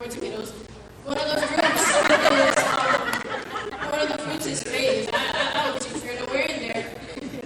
or 0.02 0.08
tomatoes, 0.08 0.52
one 1.04 1.18
of 1.20 1.30
the 1.30 1.48
fruits 1.48 1.90
is 1.90 2.66
um, 2.66 3.92
one 3.92 4.02
of 4.02 4.10
the 4.10 4.18
fruits 4.18 4.46
is 4.48 4.64
faith. 4.64 5.10
I, 5.14 5.18
I, 5.18 5.70
I 5.70 5.74
was 5.74 5.86
too 5.86 6.00
sure 6.00 6.16
to 6.16 6.26
wear 6.32 6.44
in 6.46 6.60
there. 6.68 6.94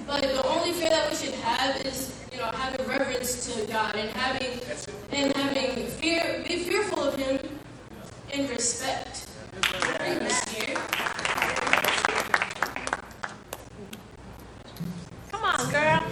But 0.08 0.22
the 0.22 0.48
only 0.48 0.72
fear 0.74 0.90
that 0.90 1.10
we 1.10 1.16
should 1.16 1.34
have 1.36 1.86
is, 1.86 2.20
you 2.32 2.38
know, 2.40 2.46
having 2.46 2.88
reverence 2.88 3.54
to 3.54 3.66
God 3.68 3.96
and 3.96 4.10
having 4.12 4.60
and 5.12 5.36
having 5.36 5.86
fear, 5.88 6.44
be 6.48 6.60
fearful 6.64 7.04
of 7.04 7.16
Him 7.16 7.40
and 8.34 8.50
respect. 8.50 9.28
Not 9.82 10.02
even 10.08 10.30
scared. 10.30 10.78
Come 15.32 15.44
on, 15.44 15.72
girl. 15.72 16.04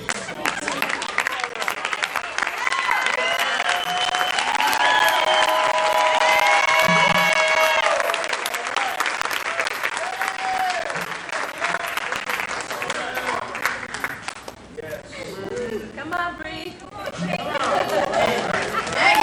Come 15.96 16.13
on, 16.13 16.36
Bree. 16.38 16.74
Dang, 17.20 17.39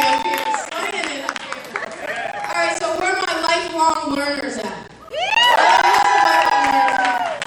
up 0.04 0.26
here, 0.26 0.56
slaying 0.68 1.08
it 1.08 1.30
up 1.30 1.38
here. 1.38 2.32
All 2.34 2.54
right, 2.54 2.76
so 2.78 2.98
where 2.98 3.16
are 3.16 3.26
my 3.26 3.40
lifelong 3.42 4.14
learners 4.14 4.58
at? 4.58 4.90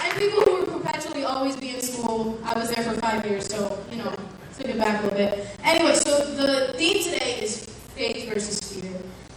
And 0.02 0.18
people 0.18 0.42
who 0.42 0.54
were 0.56 0.78
perpetually 0.78 1.24
always 1.24 1.56
be 1.56 1.74
in 1.74 1.80
school. 1.80 2.38
I 2.44 2.58
was 2.58 2.70
there 2.70 2.84
for 2.84 2.94
five 3.00 3.24
years, 3.26 3.46
so 3.46 3.78
you 3.90 3.98
know, 3.98 4.14
took 4.56 4.68
it 4.68 4.78
back 4.78 5.00
a 5.02 5.06
little 5.06 5.18
bit. 5.18 5.46
Anyway, 5.62 5.94
so 5.94 6.18
the 6.34 6.72
theme 6.76 7.02
today 7.04 7.40
is 7.42 7.64
faith 7.66 8.28
versus 8.32 8.60
fear, 8.60 8.92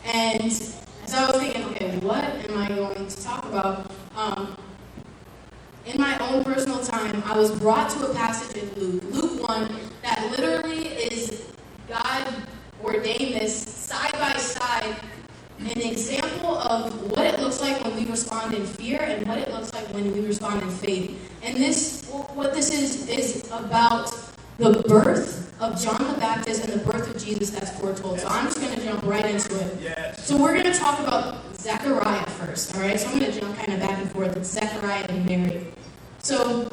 and 0.06 0.42
as 0.44 1.14
I 1.14 1.32
was 1.32 1.42
thinking, 1.42 1.64
okay, 1.66 1.98
what 2.00 2.24
am 2.24 2.58
I 2.58 2.68
going 2.70 3.08
to 3.08 3.24
talk 3.24 3.46
about? 3.46 3.92
Um, 4.16 4.56
in 5.86 6.00
my 6.00 6.18
own 6.20 6.44
personal 6.44 6.80
time, 6.84 7.24
I 7.26 7.38
was 7.38 7.52
brought 7.60 7.90
to 7.92 8.10
a 8.10 8.14
passage 8.14 8.56
in 8.62 8.70
Luke, 8.80 9.04
Luke 9.12 9.48
1, 9.48 9.76
that 10.04 10.32
literally 10.32 10.88
is 10.88 11.44
God 11.88 12.28
ordained 12.84 13.36
this 13.42 13.56
side 13.68 14.14
by 14.14 14.34
side, 14.38 14.96
an 15.60 15.82
example 15.82 16.56
of 16.58 17.12
what 17.12 17.26
it 17.26 17.40
looks 17.40 17.62
like 17.62 17.84
when 17.84 17.96
we 17.96 18.06
respond 18.06 18.54
in 18.54 18.66
fear 18.66 19.02
and 19.02 19.28
what 19.28 19.40
it 19.40 19.52
looks 19.52 19.74
like 19.74 19.88
when 19.94 20.12
we 20.14 20.22
respond 20.22 20.62
in 20.62 20.70
faith. 20.70 21.20
And 21.44 21.58
this, 21.58 22.08
what 22.34 22.54
this 22.54 22.72
is, 22.72 23.08
is 23.10 23.48
about 23.52 24.12
the 24.58 24.84
birth 24.88 25.54
of 25.60 25.82
John 25.82 25.98
the 26.14 26.20
Baptist 26.20 26.64
and 26.64 26.74
the 26.74 26.86
birth 26.86 27.10
of 27.10 27.20
Jesus 27.40 27.80
foretold. 27.80 28.20
So 28.20 28.28
I'm 28.28 28.46
just 28.46 28.60
going 28.60 28.76
to 28.76 28.84
jump 28.84 29.04
right 29.04 29.26
into 29.26 29.60
it. 29.60 29.78
Yes. 29.82 30.26
So 30.26 30.38
we're 30.38 30.54
going 30.54 30.72
to 30.72 30.78
talk 30.78 31.00
about 31.00 31.56
Zechariah 31.56 32.26
first, 32.32 32.76
all 32.76 32.82
right? 32.82 33.00
So 33.00 33.08
I'm 33.10 33.20
going 33.20 33.32
to 33.32 33.40
jump 33.40 33.56
kind 33.58 33.74
of 33.74 33.80
back 33.80 33.98
and 34.00 34.12
forth 34.12 34.36
with 34.36 34.46
Zechariah 34.46 35.06
and 35.10 35.26
Mary. 35.26 35.68
So 36.20 36.70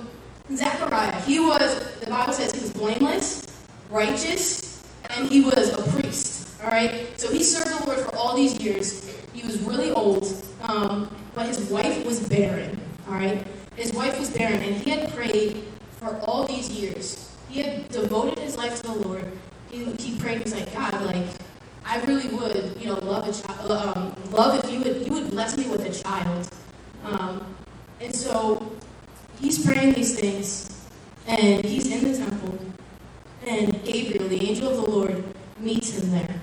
Zechariah, 0.55 1.21
he 1.23 1.41
was, 1.41 2.01
the 2.01 2.11
Bible 2.11 2.33
says 2.33 2.53
he 2.53 2.61
was 2.61 2.73
blameless, 2.73 3.47
righteous, 3.91 4.83
and 5.11 5.29
he 5.29 5.43
was 5.43 5.73
a 5.73 5.83
priest, 5.93 6.49
all 6.63 6.71
right? 6.71 7.19
So 7.21 7.31
he 7.31 7.43
served 7.43 7.83
the 7.83 7.87
Lord 7.87 8.01
for 8.01 8.17
all 8.17 8.35
these 8.37 8.59
years. 8.61 9.15
He 9.33 9.47
was 9.47 9.61
really 9.61 9.93
old, 9.93 10.27
um, 10.63 11.15
but 11.35 11.47
his 11.47 11.71
wife 11.71 12.05
was 12.05 12.27
barren, 12.29 12.81
all 13.07 13.15
right? 13.15 13.47
His 13.77 13.93
wife 13.93 14.19
was 14.19 14.31
barren, 14.31 14.61
and 14.61 14.75
he 14.77 14.91
had 14.91 15.15
prayed 15.15 15.65
for 15.99 16.19
all 16.25 16.47
these 16.47 16.71
years. 16.71 17.33
He 17.49 17.63
had 17.63 17.89
devoted 17.91 18.39
his 18.39 18.57
life 18.57 18.83
to 18.83 18.89
the 18.89 18.95
Lord. 18.95 19.25
He, 19.71 19.85
he 19.99 20.19
prayed, 20.19 20.43
he's 20.43 20.55
like, 20.55 20.73
God, 20.73 21.03
like, 21.05 21.27
I 21.85 22.01
really 22.03 22.29
would, 22.29 22.77
you 22.81 22.87
know, 22.87 22.99
love 23.05 23.29
a 23.29 23.33
child, 23.33 23.71
um, 23.71 24.15
love 24.31 24.63
if 24.63 24.71
you 24.71 24.79
would, 24.81 25.07
you 25.07 25.13
would 25.13 25.31
bless 25.31 25.57
me 25.57 25.69
with 25.69 25.85
a 25.85 26.03
child. 26.03 26.49
Um, 27.05 27.55
and 28.01 28.15
so 28.15 28.73
he's 29.41 29.65
praying 29.65 29.95
these 29.95 30.19
things, 30.19 30.87
and 31.27 31.65
he's 31.65 31.91
in 31.91 32.11
the 32.11 32.17
temple, 32.17 32.59
and 33.47 33.85
Gabriel, 33.85 34.29
the 34.29 34.49
angel 34.49 34.69
of 34.69 34.77
the 34.77 34.91
Lord, 34.91 35.25
meets 35.59 35.91
him 35.91 36.11
there. 36.11 36.41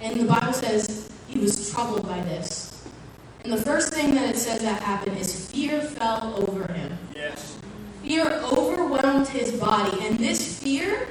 And 0.00 0.20
the 0.20 0.24
Bible 0.24 0.52
says 0.52 1.10
he 1.28 1.38
was 1.38 1.70
troubled 1.70 2.06
by 2.08 2.20
this. 2.22 2.86
And 3.44 3.52
the 3.52 3.62
first 3.62 3.92
thing 3.92 4.14
that 4.14 4.34
it 4.34 4.38
says 4.38 4.62
that 4.62 4.82
happened 4.82 5.18
is 5.18 5.50
fear 5.50 5.80
fell 5.80 6.34
over 6.36 6.72
him. 6.72 6.96
Yes. 7.14 7.58
Fear 8.02 8.40
overwhelmed 8.44 9.28
his 9.28 9.52
body, 9.52 9.98
and 10.06 10.18
this 10.18 10.60
fear 10.62 11.08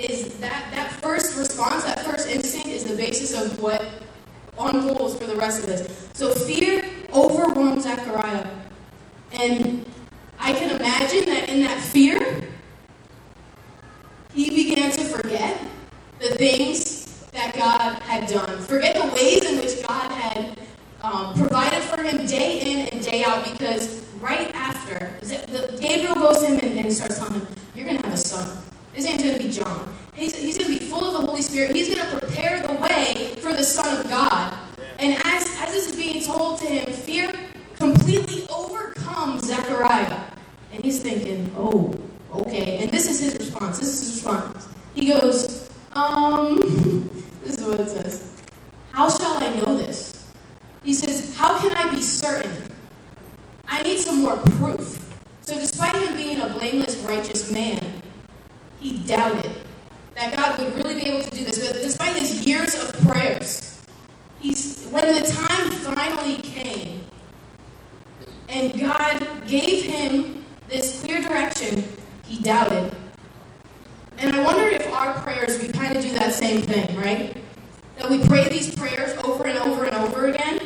is 0.00 0.38
that 0.38 0.70
that 0.72 0.92
first 1.02 1.36
response, 1.36 1.84
that 1.84 2.00
first 2.00 2.28
instinct, 2.28 2.68
is 2.68 2.84
the 2.84 2.96
basis 2.96 3.34
of 3.34 3.60
what 3.60 3.84
unfolds 4.58 5.16
for 5.16 5.26
the 5.26 5.36
rest 5.36 5.60
of 5.60 5.66
this. 5.66 6.08
So 6.14 6.32
fear 6.34 6.84
overwhelmed 7.12 7.82
Zechariah, 7.82 8.46
and 9.32 9.84
I 10.38 10.52
can 10.52 10.76
imagine 10.76 11.26
that 11.26 11.48
in 11.48 11.62
that 11.62 11.80
fear, 11.80 12.48
he 14.34 14.48
began 14.50 14.90
to 14.92 15.04
forget 15.04 15.60
the 16.18 16.30
things 16.36 17.28
that 17.32 17.54
God 17.54 18.00
had 18.02 18.28
done, 18.28 18.58
forget 18.62 18.94
the 18.94 19.06
ways 19.14 19.44
in 19.44 19.60
which 19.60 19.86
God 19.86 20.10
had 20.10 20.58
um, 21.02 21.34
provided 21.34 21.82
for 21.82 22.02
him 22.02 22.26
day 22.26 22.60
in 22.60 22.88
and 22.88 23.04
day 23.04 23.24
out. 23.24 23.44
Because 23.44 24.04
right 24.20 24.54
after, 24.54 25.12
Gabriel 25.80 26.14
goes 26.14 26.40
to 26.40 26.46
him 26.46 26.58
and, 26.62 26.86
and 26.86 26.92
starts 26.92 27.18
telling 27.18 27.40
him, 27.40 27.46
"You're 27.74 27.86
going 27.86 27.98
to 27.98 28.04
have 28.04 28.14
a 28.14 28.16
son. 28.16 28.69
His 28.92 29.04
name's 29.04 29.22
going 29.22 29.36
to 29.38 29.42
be 29.42 29.50
John. 29.50 29.94
He's, 30.14 30.34
he's 30.36 30.58
going 30.58 30.72
to 30.72 30.78
be 30.78 30.84
full 30.84 31.04
of 31.04 31.20
the 31.20 31.26
Holy 31.26 31.42
Spirit. 31.42 31.74
He's 31.74 31.94
going 31.94 32.06
to 32.06 32.18
prepare 32.18 32.60
the 32.66 32.74
way 32.74 33.34
for 33.40 33.52
the 33.52 33.64
Son 33.64 34.00
of 34.00 34.08
God." 34.08 34.56
And 34.98 35.14
as 35.24 35.46
as 35.60 35.72
this 35.72 35.88
is 35.90 35.96
being 35.96 36.22
told 36.22 36.60
to 36.60 36.66
him, 36.66 36.92
fear 36.92 37.32
completely 37.76 38.46
overcomes 38.48 39.46
Zechariah, 39.46 40.20
and 40.72 40.84
he's 40.84 41.00
thinking, 41.00 41.50
"Oh, 41.56 41.94
okay." 42.32 42.78
And 42.78 42.90
this 42.90 43.08
is 43.08 43.20
his 43.20 43.34
response. 43.34 43.78
This 43.78 43.88
is 43.88 44.00
his 44.00 44.14
response. 44.16 44.68
He 44.94 45.08
goes, 45.08 45.70
"Um, 45.92 46.56
this 47.44 47.58
is 47.58 47.64
what 47.64 47.80
it 47.80 47.88
says. 47.88 48.32
How 48.92 49.08
shall 49.08 49.38
I 49.42 49.54
know 49.60 49.76
this?" 49.76 50.20
He 50.82 50.94
says, 50.94 51.36
How 51.36 51.58
can 51.58 51.72
I 51.76 51.94
be 51.94 52.00
certain? 52.00 52.50
I 53.68 53.82
need 53.82 53.98
some 53.98 54.22
more 54.22 54.36
proof. 54.36 55.14
So, 55.42 55.54
despite 55.54 55.94
him 55.94 56.16
being 56.16 56.40
a 56.40 56.48
blameless, 56.48 56.96
righteous 56.98 57.52
man, 57.52 57.99
he 58.80 58.98
doubted 59.06 59.52
that 60.14 60.34
God 60.34 60.58
would 60.58 60.74
really 60.76 60.94
be 60.94 61.08
able 61.08 61.22
to 61.22 61.30
do 61.30 61.44
this. 61.44 61.66
But 61.66 61.80
despite 61.80 62.16
his 62.16 62.46
years 62.46 62.74
of 62.74 62.92
prayers, 63.06 63.80
he's 64.40 64.86
when 64.86 65.06
the 65.14 65.30
time 65.30 65.70
finally 65.70 66.36
came, 66.36 67.04
and 68.48 68.78
God 68.80 69.46
gave 69.46 69.84
him 69.84 70.44
this 70.68 71.00
clear 71.00 71.22
direction, 71.22 71.84
he 72.26 72.42
doubted. 72.42 72.94
And 74.18 74.34
I 74.34 74.44
wonder 74.44 74.68
if 74.68 74.92
our 74.92 75.14
prayers, 75.20 75.60
we 75.62 75.68
kind 75.68 75.96
of 75.96 76.02
do 76.02 76.12
that 76.12 76.34
same 76.34 76.62
thing, 76.62 76.96
right? 76.96 77.36
That 77.96 78.10
we 78.10 78.22
pray 78.26 78.48
these 78.48 78.74
prayers 78.74 79.16
over 79.24 79.46
and 79.46 79.58
over 79.58 79.84
and 79.84 79.94
over 79.96 80.26
again. 80.26 80.60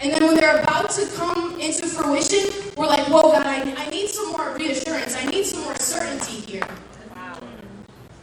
And 0.00 0.12
then 0.12 0.24
when 0.24 0.36
they're 0.36 0.60
about 0.60 0.90
to 0.90 1.06
come 1.16 1.58
into 1.58 1.86
fruition, 1.86 2.50
we're 2.76 2.86
like, 2.86 3.06
whoa, 3.08 3.32
God, 3.32 3.46
I, 3.46 3.74
I 3.76 3.90
need 3.90 4.08
some 4.08 4.32
more 4.32 4.54
reassurance. 4.54 5.16
I 5.16 5.24
need 5.26 5.44
some 5.44 5.62
more 5.64 5.74
certainty 5.76 6.40
here. 6.40 6.68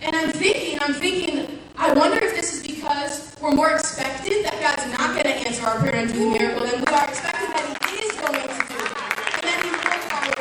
And 0.01 0.15
I'm 0.15 0.31
thinking, 0.31 0.77
I'm 0.81 0.93
thinking, 0.93 1.59
I 1.77 1.93
wonder 1.93 2.23
if 2.23 2.35
this 2.35 2.53
is 2.53 2.63
because 2.65 3.35
we're 3.41 3.51
more 3.51 3.71
expected 3.71 4.45
that 4.45 4.59
God's 4.61 4.85
not 4.97 5.11
going 5.11 5.23
to 5.25 5.47
answer 5.47 5.65
our 5.65 5.79
prayer 5.79 5.95
and 5.95 6.11
do 6.11 6.19
the 6.19 6.37
miracle 6.37 6.65
than 6.65 6.79
we 6.79 6.87
are 6.87 7.07
expected 7.07 7.49
that 7.49 7.77
He 7.89 7.95
is 8.05 8.11
going 8.13 8.33
to 8.33 8.39
do 8.39 8.47
it. 8.47 8.91
And 9.33 9.43
that 9.43 9.59
He 9.63 9.69
will 9.71 9.99
follow 10.09 10.39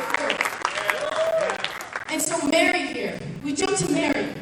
through. 2.07 2.13
And 2.13 2.21
so 2.21 2.47
Mary 2.47 2.87
here, 2.87 3.19
we 3.43 3.53
jump 3.53 3.77
to 3.77 3.91
Mary. 3.91 4.33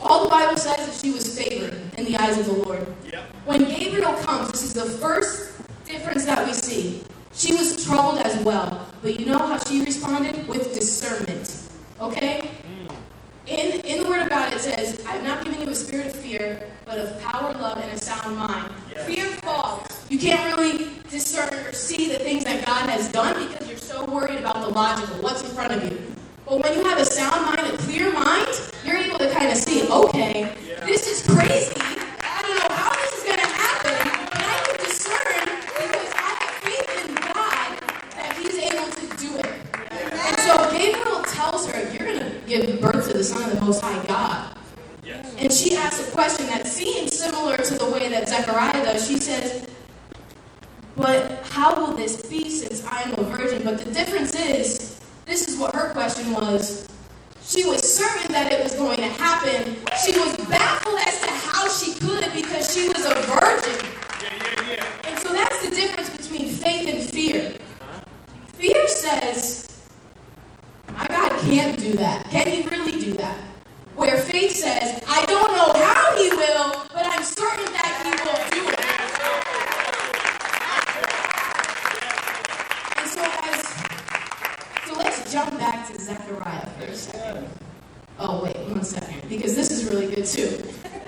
All 0.00 0.24
the 0.24 0.30
Bible 0.30 0.56
says 0.56 0.76
that 0.86 0.94
she 0.94 1.12
was 1.12 1.38
favored 1.38 1.74
in 1.98 2.04
the 2.04 2.16
eyes 2.16 2.38
of 2.38 2.46
the 2.46 2.52
Lord. 2.52 2.86
Yep. 3.10 3.22
When 3.44 3.64
Gabriel 3.64 4.14
comes, 4.14 4.52
this 4.52 4.62
is 4.62 4.74
the 4.74 4.84
first 4.84 5.60
difference 5.84 6.24
that 6.24 6.46
we 6.46 6.52
see. 6.52 7.02
She 7.32 7.52
was 7.52 7.84
troubled 7.84 8.18
as 8.18 8.42
well, 8.44 8.86
but 9.02 9.18
you 9.18 9.26
know 9.26 9.38
how 9.38 9.58
she 9.58 9.84
responded? 9.84 10.46
With 10.48 10.74
discernment. 10.74 11.68
Okay? 12.00 12.50
In, 12.64 12.88
in 14.52 14.58
the 14.58 14.64
Word 14.64 14.68
of 14.68 14.74
God, 14.74 14.80
it 14.82 14.96
says, 14.96 15.06
I've 15.06 15.24
not 15.24 15.44
given 15.44 15.62
you 15.62 15.68
a 15.68 15.74
spirit 15.74 16.06
of 16.06 16.16
fear, 16.16 16.62
but 16.84 16.98
of 16.98 17.20
power, 17.22 17.52
love, 17.54 17.78
and 17.78 17.92
a 17.92 17.98
sound 17.98 18.36
mind. 18.36 18.72
Yes. 18.94 19.06
Fear 19.06 19.26
falls. 19.42 19.86
You 20.08 20.18
can't 20.18 20.56
really 20.56 20.90
discern 21.10 21.52
or 21.54 21.72
see 21.72 22.08
the 22.12 22.18
things 22.18 22.44
that 22.44 22.64
God 22.66 22.88
has 22.90 23.10
done 23.12 23.48
because 23.48 23.68
you're 23.68 23.78
so 23.78 24.04
worried 24.06 24.38
about 24.38 24.60
the 24.60 24.68
logical, 24.68 25.16
what's 25.22 25.42
in 25.42 25.50
front 25.50 25.72
of 25.72 25.84
you. 25.84 25.98
But 26.46 26.62
when 26.62 26.78
you 26.78 26.84
have 26.84 26.98
a 26.98 27.04
sound 27.04 27.46
mind, 27.46 27.74
a 27.74 27.76
clear 27.78 28.12
mind, 28.12 28.48
you're 28.84 28.96
able 28.96 29.18
to 29.18 29.30
kind 29.32 29.50
of 29.50 29.56
see, 29.58 29.86
okay, 29.90 30.54
Yeah. 30.66 30.84
this 30.86 31.06
is 31.06 31.26
crazy. 31.26 31.97
You're 42.48 42.60
going 42.60 42.72
to 42.72 42.80
give 42.80 42.92
birth 42.92 43.10
to 43.10 43.18
the 43.18 43.24
Son 43.24 43.50
of 43.50 43.58
the 43.58 43.64
Most 43.64 43.82
High 43.82 44.06
God. 44.06 44.56
Yes. 45.04 45.34
And 45.38 45.52
she 45.52 45.76
asks 45.76 46.08
a 46.08 46.10
question 46.12 46.46
that 46.46 46.66
seems 46.66 47.18
similar 47.18 47.58
to 47.58 47.74
the 47.74 47.90
way 47.90 48.08
that 48.08 48.26
Zechariah 48.26 48.84
does. 48.84 49.06
She 49.06 49.18
says, 49.18 49.68
But 50.96 51.44
how 51.50 51.74
will 51.76 51.94
this 51.94 52.22
be 52.22 52.48
since 52.48 52.82
I 52.86 53.02
am 53.02 53.18
a 53.18 53.22
virgin? 53.24 53.64
But 53.64 53.78
the 53.78 53.90
difference 53.92 54.34
is, 54.34 54.98
this 55.26 55.46
is 55.46 55.58
what 55.58 55.74
her 55.74 55.92
question 55.92 56.32
was. 56.32 56.88
She 57.42 57.66
was 57.66 57.82
certain 57.82 58.32
that 58.32 58.50
it 58.50 58.64
was 58.64 58.74
going 58.76 58.96
to 58.96 59.08
happen. 59.08 59.76
She 60.02 60.18
was 60.18 60.34
baffled 60.48 61.00
as 61.06 61.20
to 61.20 61.30
how 61.30 61.68
she 61.68 61.92
could 62.00 62.32
because 62.32 62.72
she 62.72 62.88
was 62.88 63.04
a 63.04 63.14
virgin. 63.28 63.90
Yeah, 64.22 64.32
yeah, 64.32 64.70
yeah. 64.72 64.86
And 65.04 65.18
so 65.18 65.34
that's 65.34 65.68
the 65.68 65.74
difference 65.74 66.16
between 66.16 66.48
faith 66.48 66.88
and 66.88 67.10
fear. 67.10 67.58
Fear 68.54 68.88
says, 68.88 69.77
My 70.98 71.06
God 71.06 71.40
can't 71.40 71.78
do 71.78 71.92
that. 71.94 72.28
Can 72.30 72.46
He 72.46 72.68
really 72.68 73.00
do 73.00 73.12
that? 73.14 73.38
Where 73.94 74.16
faith 74.18 74.56
says, 74.56 75.02
I 75.06 75.24
don't 75.26 75.52
know 75.52 75.72
how 75.80 76.16
He 76.16 76.28
will, 76.30 76.84
but 76.92 77.06
I'm 77.06 77.22
certain 77.22 77.72
that 77.72 78.02
He 78.04 78.10
will 78.24 78.42
do 78.50 78.62
it. 78.72 78.80
And 82.98 83.08
so 83.08 83.22
as 83.48 83.60
so 84.86 84.92
let's 84.98 85.32
jump 85.32 85.58
back 85.58 85.86
to 85.88 86.00
Zechariah 86.00 86.66
for 86.70 86.84
a 86.86 86.94
second. 86.94 87.48
Oh 88.18 88.42
wait, 88.42 88.56
one 88.68 88.82
second, 88.82 89.28
because 89.28 89.54
this 89.54 89.70
is 89.70 89.84
really 89.84 90.12
good 90.12 90.26
too. 90.26 90.62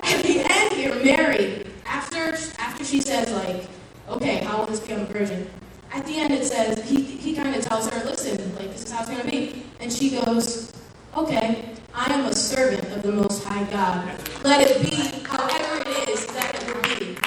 At 0.04 0.22
the 0.22 0.46
end 0.48 0.72
here, 0.74 0.94
Mary, 1.04 1.66
after 1.84 2.36
after 2.58 2.84
she 2.84 3.00
says 3.00 3.30
like, 3.32 3.66
okay, 4.08 4.44
how 4.44 4.58
will 4.58 4.66
this 4.66 4.80
become 4.80 5.00
a 5.00 5.06
virgin? 5.06 5.48
At 5.92 6.06
the 6.06 6.16
end 6.16 6.32
it 6.32 6.44
says 6.44 6.88
he 6.88 7.02
he 7.02 7.34
kind 7.34 7.54
of 7.56 7.64
tells 7.64 7.88
her, 7.88 8.04
listen, 8.04 8.54
like 8.54 8.70
this 8.70 8.84
is 8.84 8.92
how 8.92 9.00
it's 9.00 9.10
gonna 9.10 9.24
be, 9.28 9.49
and 9.90 9.98
she 9.98 10.10
goes, 10.10 10.72
okay, 11.16 11.64
I 11.92 12.12
am 12.12 12.26
a 12.26 12.32
servant 12.32 12.84
of 12.94 13.02
the 13.02 13.10
Most 13.10 13.42
High 13.42 13.64
God. 13.72 14.08
Let 14.44 14.70
it 14.70 14.88
be 14.88 14.94
however 15.26 15.82
it 15.84 16.08
is 16.08 16.26
that 16.26 16.54
it 16.54 16.64
will 16.68 16.82
be. 16.82 17.18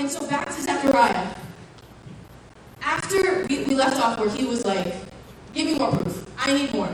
And 0.00 0.10
so 0.10 0.26
back 0.26 0.46
to 0.46 0.52
Zechariah. 0.60 1.28
After 2.82 3.46
we, 3.46 3.62
we 3.62 3.74
left 3.76 4.02
off 4.02 4.18
where 4.18 4.28
he 4.28 4.44
was 4.44 4.66
like, 4.66 4.92
give 5.54 5.66
me 5.66 5.78
more 5.78 5.92
proof. 5.92 6.28
I 6.36 6.52
need 6.52 6.74
more. 6.74 6.92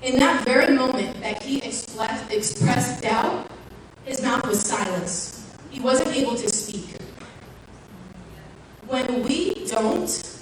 In 0.00 0.18
that 0.20 0.42
very 0.46 0.74
moment 0.74 1.20
that 1.20 1.42
he 1.42 1.58
expressed, 1.58 2.32
expressed 2.32 3.02
doubt, 3.02 3.50
his 4.06 4.22
mouth 4.22 4.46
was 4.46 4.60
silenced. 4.62 5.44
He 5.68 5.80
wasn't 5.80 6.16
able 6.16 6.34
to 6.34 6.48
speak. 6.48 6.96
When 8.86 9.22
we 9.22 9.66
don't 9.66 10.35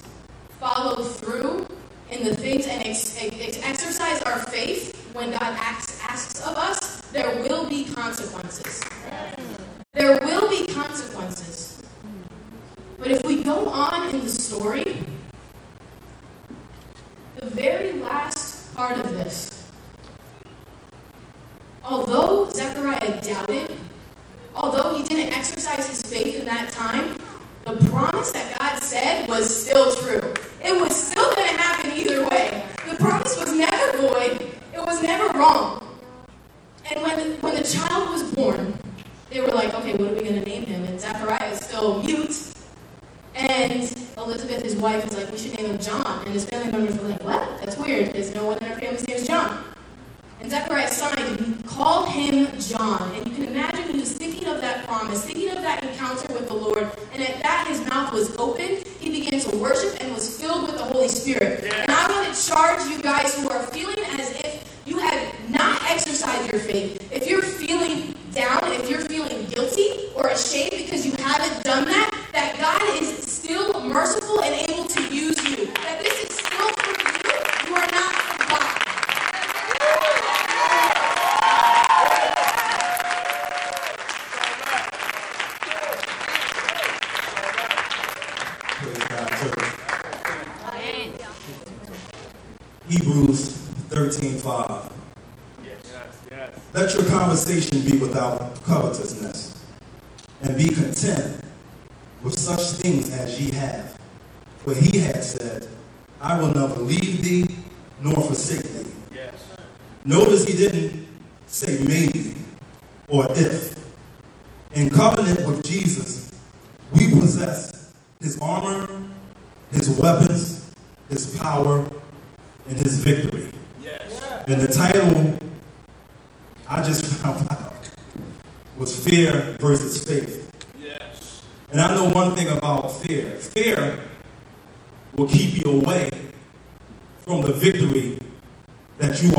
follow 0.65 1.05
through 1.05 1.67
in 2.11 2.25
the 2.25 2.35
things 2.35 2.67
and 2.67 2.83
ex- 2.87 3.19
ex- 3.21 3.61
exercise 3.63 4.23
our 4.23 4.39
faith 4.47 4.97
when 5.13 5.31
God 5.31 5.43
asks, 5.43 6.01
asks 6.03 6.41
of 6.41 6.57
us, 6.57 7.03
there 7.13 7.29
will 7.43 7.69
be 7.69 7.85
consequences. 7.85 8.83
There 9.93 10.19
will 10.21 10.49
be 10.49 10.67
consequences. 10.67 11.83
But 12.99 13.11
if 13.11 13.23
we 13.27 13.45
go 13.45 13.69
on 13.69 14.09
in 14.09 14.23
the 14.23 14.29
story, 14.31 14.97
the 17.37 17.47
very 17.51 17.93
last 18.01 18.75
part 18.75 18.97
of 18.97 19.11
this, 19.11 19.71
although 21.85 22.49
Zechariah 22.49 23.21
doubted, 23.21 23.77
although 24.55 24.97
he 24.97 25.05
didn't 25.05 25.35
exercise 25.35 25.87
his 25.87 26.01
faith 26.01 26.41
in 26.41 26.47
that 26.47 26.73
time, 26.73 27.19
the 27.67 27.77
promise 27.91 28.33
that 28.33 28.59
God 28.59 28.83
said 28.83 29.29
was 29.29 29.67
still 29.67 29.95
true. 29.97 30.33
It 30.65 30.81
was 30.81 30.97
still 30.97 31.35
going 31.35 31.49
to 31.49 31.61
happen 31.61 31.93
either 31.93 32.27
way. 32.27 32.65
The 32.89 32.97
promise 32.97 33.39
was 33.39 33.55
never 33.55 33.99
void, 33.99 34.41
it 34.73 34.79
was 34.81 35.03
never 35.03 35.39
wrong. 35.39 35.87
And 36.91 37.03
when, 37.03 37.41
when 37.41 37.55
the 37.55 37.63
child 37.63 38.11
was 38.11 38.23
born, 38.35 38.79
they 39.29 39.41
were 39.41 39.49
like, 39.49 39.75
okay, 39.75 39.93
what 39.93 40.11
are 40.11 40.15
we 40.15 40.23
going 40.23 40.43
to 40.43 40.49
name 40.49 40.65
him? 40.65 40.85
And 40.85 40.99
Zechariah 40.99 41.51
is 41.51 41.61
still 41.61 42.03
mute. 42.03 42.55
And 43.35 43.95
Elizabeth, 44.17 44.63
his 44.63 44.77
wife, 44.77 45.05
is 45.07 45.17
like, 45.17 45.31
we 45.31 45.37
should 45.37 45.57
name 45.59 45.67
him 45.67 45.79
John. 45.79 46.25
And 46.25 46.33
his 46.33 46.47
family 46.47 46.73
members 46.73 46.97
were 46.99 47.09
like, 47.09 47.23
what? 47.25 47.61
That's 47.61 47.77
weird. 47.77 48.15
There's 48.15 48.35
no 48.35 48.47
one 48.47 48.59
in 48.59 48.65
our 48.65 48.79
family's 48.79 49.07
name 49.07 49.17
is 49.19 49.27
John. 49.27 49.65
And 50.41 50.51
Zechariah 50.51 50.89
signed 50.89 51.41
and 51.41 51.57
he 51.57 51.63
called 51.65 52.09
him 52.09 52.49
John. 52.59 53.13
And 53.17 53.27
you 53.27 53.35
can 53.35 53.45
imagine 53.45 53.74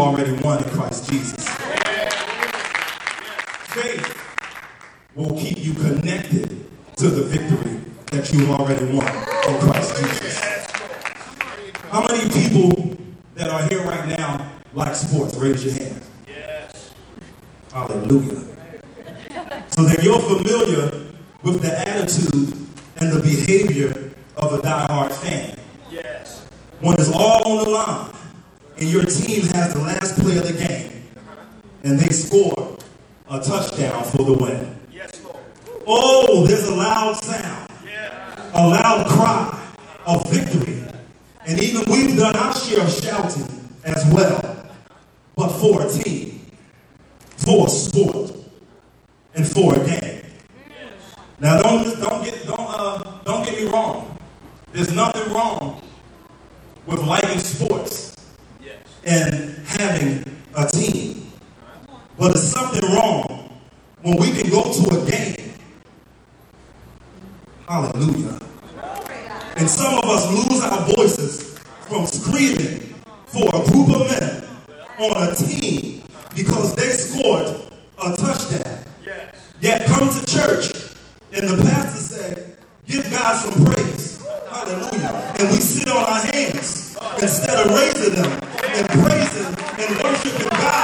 already 0.06 0.34
won 0.44 0.64
in 0.64 0.70
Christ 0.70 1.10
Jesus. 1.10 1.50
Faith 3.74 4.24
will 5.16 5.36
keep 5.36 5.58
you 5.58 5.74
connected 5.74 6.64
to 6.98 7.10
the 7.10 7.24
victory 7.24 7.82
that 8.12 8.32
you 8.32 8.46
already 8.52 8.86
won 8.86 9.08
in 9.08 9.60
Christ 9.62 9.98
Jesus. 9.98 10.38
How 11.90 12.06
many 12.08 12.30
people 12.30 12.96
that 13.34 13.50
are 13.50 13.68
here 13.68 13.82
right 13.82 14.08
now 14.10 14.52
like 14.76 14.94
sports? 14.94 15.36
Raise 15.38 15.66
your 15.66 15.74
hand. 15.74 16.02
Hallelujah. 17.74 18.44
So 19.70 19.84
that 19.86 20.04
you're 20.04 20.20
familiar 20.20 20.95
the 34.24 34.34
way. 34.34 34.55
crianças, 89.26 89.46
em 89.78 89.96
nome. 89.96 90.75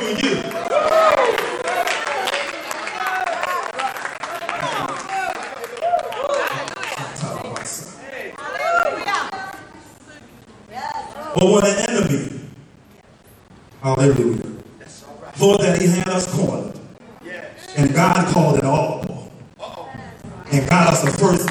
through 0.00 0.30
you. 0.30 0.36
But 11.32 11.44
when 11.44 11.60
the 11.60 11.86
enemy, 11.88 12.40
hallelujah, 13.82 14.42
thought 15.34 15.60
that 15.60 15.80
he 15.80 15.86
had 15.86 16.08
us 16.08 16.26
cornered, 16.34 16.78
and 17.76 17.94
God 17.94 18.32
called 18.32 18.56
it 18.58 18.64
all, 18.64 19.30
and 20.50 20.68
got 20.68 20.88
us 20.88 21.02
the 21.02 21.12
first 21.18 21.49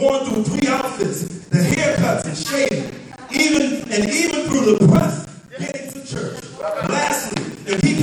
going 0.00 0.24
through 0.24 0.44
three 0.44 0.68
outfits, 0.68 1.24
the 1.50 1.58
haircuts 1.58 2.24
and 2.24 2.36
shaving, 2.36 2.94
even 3.30 3.92
and 3.92 4.10
even 4.10 4.48
through 4.48 4.74
the 4.74 4.88
press, 4.88 5.26
getting 5.58 5.92
to 5.92 6.06
church. 6.06 6.42
Lastly, 6.58 7.44
if 7.66 7.82
he 7.82 7.99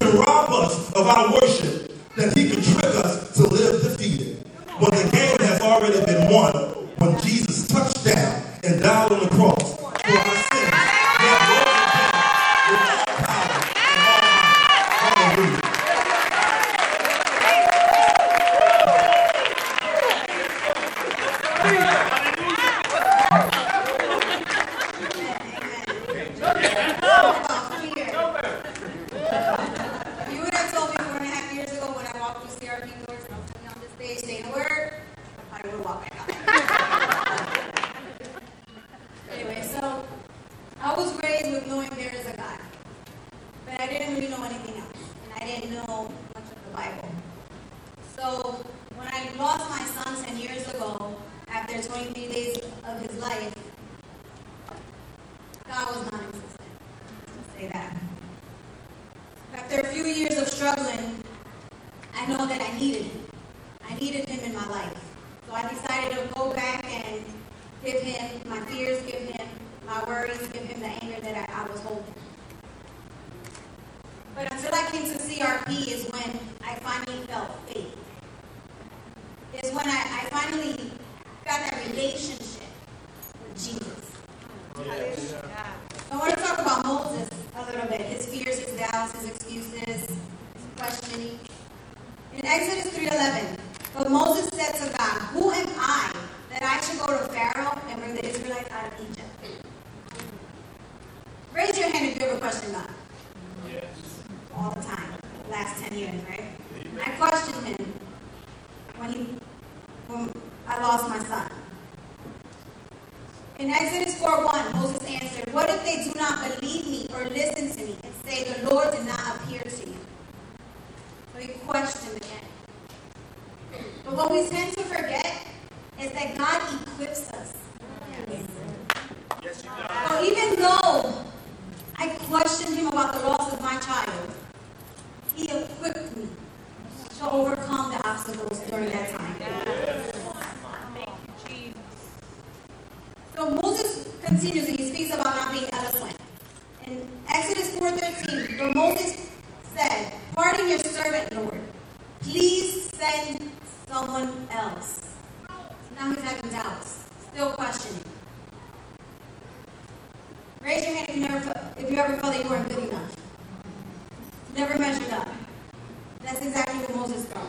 exactly 166.47 166.79
what 166.79 166.95
Moses 166.95 167.25
got. 167.25 167.43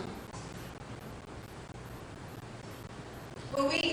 But 3.52 3.68
we 3.68 3.87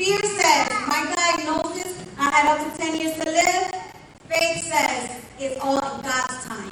Fear 0.00 0.18
says, 0.22 0.70
my 0.88 1.12
diagnosis, 1.14 2.04
I 2.18 2.30
had 2.30 2.46
up 2.58 2.72
to 2.72 2.78
10 2.78 2.96
years 3.00 3.14
to 3.18 3.24
live. 3.24 3.70
Faith 4.28 4.64
says, 4.64 5.20
it's 5.38 5.60
all 5.60 5.80
God's 5.80 6.44
time. 6.46 6.70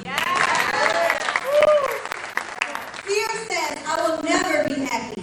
Fear 3.05 3.29
says, 3.47 3.77
I 3.85 3.95
will 4.07 4.23
never 4.23 4.67
be 4.69 4.81
happy. 4.81 5.21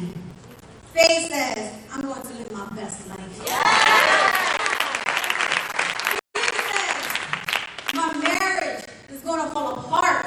Faith 0.94 1.28
says, 1.30 1.74
I'm 1.92 2.02
going 2.02 2.22
to 2.22 2.28
live 2.34 2.52
my 2.52 2.68
best 2.76 3.08
life. 3.08 3.18
Fear 6.34 6.52
says, 6.70 7.06
my 7.94 8.12
marriage 8.18 8.84
is 9.10 9.20
going 9.22 9.42
to 9.44 9.50
fall 9.50 9.78
apart. 9.80 10.26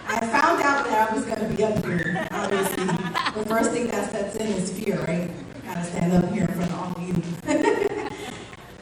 I 0.07 0.21
found 0.27 0.63
out 0.63 0.85
that 0.87 1.11
I 1.11 1.15
was 1.15 1.25
going 1.25 1.41
to 1.41 1.57
be 1.57 1.65
up 1.65 1.85
here, 1.85 2.27
obviously, 2.31 2.85
the 2.87 3.45
first 3.49 3.71
thing 3.73 3.87
that 3.89 4.11
sets 4.11 4.37
in 4.37 4.47
is 4.49 4.71
fear, 4.73 4.99
right? 5.07 5.31
Gotta 5.65 5.85
stand 5.85 6.13
up 6.13 6.33
here 6.33 6.45
in 6.45 6.55
front 6.55 6.71
of 6.71 6.79
all 6.79 6.93
of 6.93 7.03
you. 7.03 7.15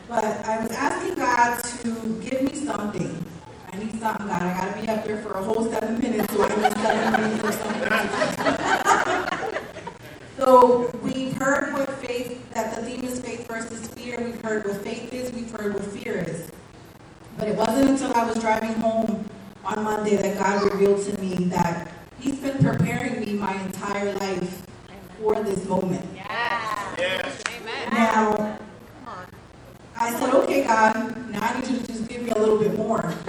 but 0.09 0.25
I 0.25 0.61
was 0.63 0.73
asking 0.73 1.15
God 1.17 1.63
to 1.63 2.21
give 2.23 2.43
me 2.43 2.55
something. 2.55 3.25
I 3.73 3.77
need 3.79 3.99
something, 4.01 4.27
God. 4.27 4.43
I 4.43 4.55
gotta 4.55 4.81
be 4.81 4.89
up 4.89 5.05
here 5.07 5.19
for 5.23 5.33
a 5.33 5.43
whole 5.43 5.65
seven 5.71 5.99
minutes, 6.01 6.33
so 6.35 6.43
I 6.43 6.49
need 6.49 6.77
seven 6.79 7.13
minutes 7.13 7.45
or 7.45 7.53
something. 7.53 7.91
so 10.39 10.91
we've 11.03 11.39
heard 11.51 11.73
what 11.73 11.91
faith, 11.99 12.49
that 12.53 12.77
the 12.77 12.83
theme 12.83 13.03
is 13.03 13.21
faith 13.21 13.49
versus 13.49 13.89
fear. 13.89 14.21
We've 14.21 14.41
heard 14.41 14.65
what 14.65 14.77
faith 14.83 15.13
is. 15.13 15.33
We've 15.33 15.51
heard 15.51 15.75
what 15.75 15.85
fear 15.85 16.19
is. 16.19 16.49
But 17.37 17.49
it 17.49 17.57
wasn't 17.57 17.91
until 17.91 18.15
I 18.15 18.25
was 18.25 18.39
driving 18.39 18.75
home 18.75 19.29
on 19.65 19.83
Monday 19.83 20.17
that 20.17 20.39
God 20.39 20.73
revealed 20.73 21.05
to 21.07 21.21
me 21.21 21.35
that 21.47 21.91
He's 22.21 22.39
been 22.39 22.59
preparing 22.59 23.21
me 23.21 23.33
my 23.33 23.61
entire 23.63 24.13
life 24.15 24.65
for 25.19 25.43
this 25.43 25.65
moment. 25.67 26.07
Yes. 26.15 27.43
Amen. 27.49 27.95
Now, 27.95 28.59
I 29.97 30.21
said, 30.21 30.33
okay, 30.33 30.65
God, 30.65 31.31
now 31.33 31.41
I 31.43 31.61
need 31.61 31.69
you 31.69 31.79
to 31.79 31.87
just 31.87 32.09
give 32.09 32.23
me 32.23 32.31
a 32.31 32.39
little 32.39 32.59
bit 32.59 32.77
more. 32.77 33.13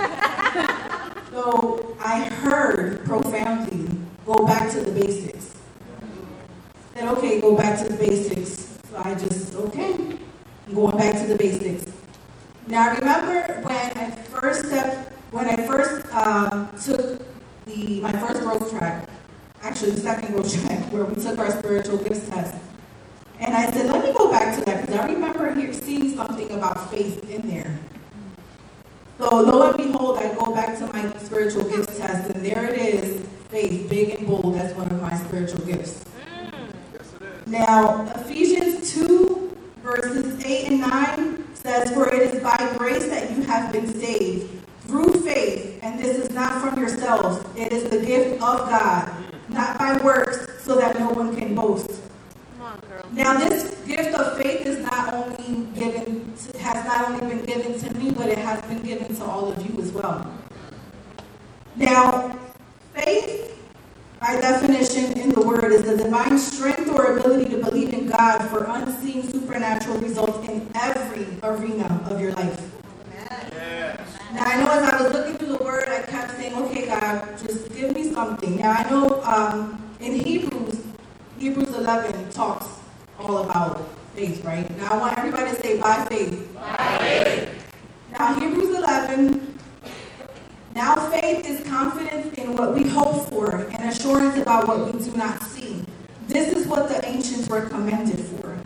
so 1.31 1.97
I 1.99 2.29
heard 2.29 3.03
profoundly, 3.05 3.97
go 4.27 4.45
back 4.45 4.71
to 4.73 4.81
the 4.81 4.91
basics. 4.91 5.50
Okay, 7.01 7.41
go 7.41 7.57
back 7.57 7.79
to 7.79 7.91
the 7.91 7.97
basics. 7.97 8.77
So 8.89 8.97
I 9.03 9.15
just, 9.15 9.55
okay, 9.55 9.93
I'm 10.67 10.73
going 10.75 10.97
back 10.97 11.19
to 11.19 11.27
the 11.27 11.35
basics. 11.35 11.91
Now, 12.67 12.93
remember 12.95 13.61
when 13.63 13.97
I 13.97 14.11
first 14.29 14.67
stepped, 14.67 15.11
when 15.31 15.47
I 15.47 15.55
first 15.65 16.13
um, 16.13 16.69
took 16.83 17.21
the 17.65 18.01
my 18.01 18.11
first 18.11 18.41
growth 18.41 18.69
track, 18.69 19.09
actually 19.63 19.91
the 19.91 20.01
second 20.01 20.33
growth 20.33 20.53
track, 20.67 20.79
where 20.91 21.03
we 21.05 21.15
took 21.21 21.39
our 21.39 21.51
spiritual 21.51 21.97
gifts 21.97 22.29
test. 22.29 22.55
And 23.39 23.55
I 23.55 23.71
said, 23.71 23.87
let 23.87 24.05
me 24.05 24.13
go 24.13 24.29
back 24.29 24.57
to 24.59 24.65
that 24.65 24.85
because 24.85 24.99
I 24.99 25.07
remember 25.07 25.53
here 25.55 25.73
seeing 25.73 26.15
something 26.15 26.51
about 26.51 26.91
faith 26.91 27.27
in 27.29 27.49
there. 27.49 27.79
So 29.17 29.41
lo 29.41 29.69
and 29.71 29.77
behold, 29.77 30.19
I 30.19 30.33
go 30.35 30.53
back 30.53 30.77
to 30.77 30.87
my 30.93 31.11
spiritual 31.17 31.63
gifts 31.63 31.97
test, 31.97 32.29
and 32.29 32.45
there 32.45 32.65
it 32.65 32.77
is, 32.77 33.25
faith, 33.49 33.89
big 33.89 34.09
and 34.19 34.27
bold, 34.27 34.55
as 34.55 34.75
one 34.75 34.87
of 34.91 35.01
my 35.01 35.15
spiritual 35.17 35.65
gifts. 35.65 36.05
Yes, 37.51 37.59
it 37.59 37.63
is. 37.63 37.67
Now, 37.67 38.21
Ephesians 38.21 38.93
2, 38.93 39.57
verses 39.83 40.45
8 40.45 40.67
and 40.67 40.81
9 40.81 41.55
says, 41.55 41.91
For 41.93 42.07
it 42.13 42.33
is 42.33 42.43
by 42.43 42.75
grace 42.77 43.05
that 43.07 43.31
you 43.31 43.43
have 43.43 43.71
been 43.71 43.87
saved 43.87 44.49
through 44.87 45.21
faith, 45.21 45.79
and 45.83 45.99
this 45.99 46.17
is 46.17 46.31
not 46.31 46.61
from 46.61 46.79
yourselves. 46.79 47.45
It 47.57 47.71
is 47.73 47.89
the 47.89 48.05
gift 48.05 48.41
of 48.41 48.69
God, 48.69 49.11
not 49.49 49.77
by 49.77 49.97
works, 50.03 50.63
so 50.63 50.75
that 50.75 50.99
no 50.99 51.09
one 51.09 51.35
can 51.35 51.55
boast. 51.55 52.01
On. 52.61 52.79
Now, 53.13 53.37
this 53.37 53.75
gift 53.85 54.13
of 54.15 54.37
faith 54.37 54.65
is 54.65 54.79
not 54.79 55.13
only 55.13 55.65
given, 55.73 56.33
to, 56.35 56.57
has 56.59 56.85
not 56.85 57.11
only 57.11 57.35
been 57.35 57.45
given 57.45 57.79
to 57.79 57.93
me, 57.97 58.11
but 58.11 58.27
it 58.29 58.37
has 58.37 58.61
been 58.63 58.81
given 58.81 59.15
to 59.15 59.23
all 59.23 59.51
of 59.51 59.65
you 59.65 59.81
as 59.81 59.91
well. 59.91 60.31
Now, 61.75 62.37
faith, 62.93 63.60
by 64.21 64.39
definition 64.39 65.17
in 65.17 65.31
the 65.31 65.41
word, 65.41 65.73
is 65.73 65.81
the 65.81 65.97
divine 65.97 66.37
strength 66.37 66.87
or 66.89 67.17
ability 67.17 67.49
to 67.49 67.57
believe 67.57 67.91
in 67.91 68.07
God 68.07 68.47
for 68.49 68.65
unseen 68.65 69.23
supernatural 69.23 69.97
results 69.97 70.47
in 70.47 70.69
every 70.75 71.25
arena 71.41 72.05
of 72.07 72.21
your 72.21 72.31
life. 72.33 72.71
Yes. 73.51 74.19
Now 74.31 74.43
I 74.45 74.61
know 74.61 74.69
as 74.69 74.93
I 74.93 75.01
was 75.01 75.11
looking 75.11 75.37
through 75.39 75.57
the 75.57 75.63
word, 75.63 75.89
I 75.89 76.03
kept 76.03 76.37
saying, 76.37 76.53
"Okay, 76.53 76.85
God, 76.85 77.35
just 77.39 77.73
give 77.73 77.95
me 77.95 78.13
something." 78.13 78.57
Now 78.57 78.73
I 78.73 78.89
know 78.91 79.23
um, 79.23 79.81
in 79.99 80.13
Hebrews, 80.19 80.85
Hebrews 81.39 81.73
11 81.73 82.29
talks 82.29 82.67
all 83.17 83.39
about 83.39 83.89
faith, 84.13 84.45
right? 84.45 84.69
Now 84.77 84.93
I 84.93 84.97
want 84.97 85.17
everybody 85.17 85.49
to 85.49 85.55
say, 85.55 85.79
"By 85.81 86.05
faith." 86.05 86.53
By 86.53 86.97
faith. 87.01 87.49
Now 88.11 88.39
Hebrews 88.39 88.77
11. 88.77 89.50
Now 90.75 90.95
faith 91.09 91.45
is 91.45 91.65
confidence 91.67 92.33
in 92.37 92.55
what 92.55 92.73
we 92.73 92.87
hope 92.87 93.29
for 93.29 93.55
and 93.55 93.89
assurance 93.89 94.37
about 94.37 94.67
what 94.67 94.93
we 94.93 94.99
do 95.03 95.11
not 95.17 95.43
see. 95.43 95.85
This 96.27 96.55
is 96.55 96.67
what 96.67 96.87
the 96.87 97.05
ancients 97.05 97.49
were 97.49 97.61
commended 97.69 98.19
for. 98.19 98.57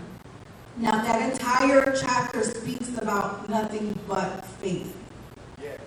Now, 0.78 1.02
that 1.04 1.32
entire 1.32 1.96
chapter 1.96 2.44
speaks 2.44 2.98
about 2.98 3.50
nothing 3.50 3.98
but 4.08 4.46
faith. 4.46 4.96
Yes. 5.62 5.80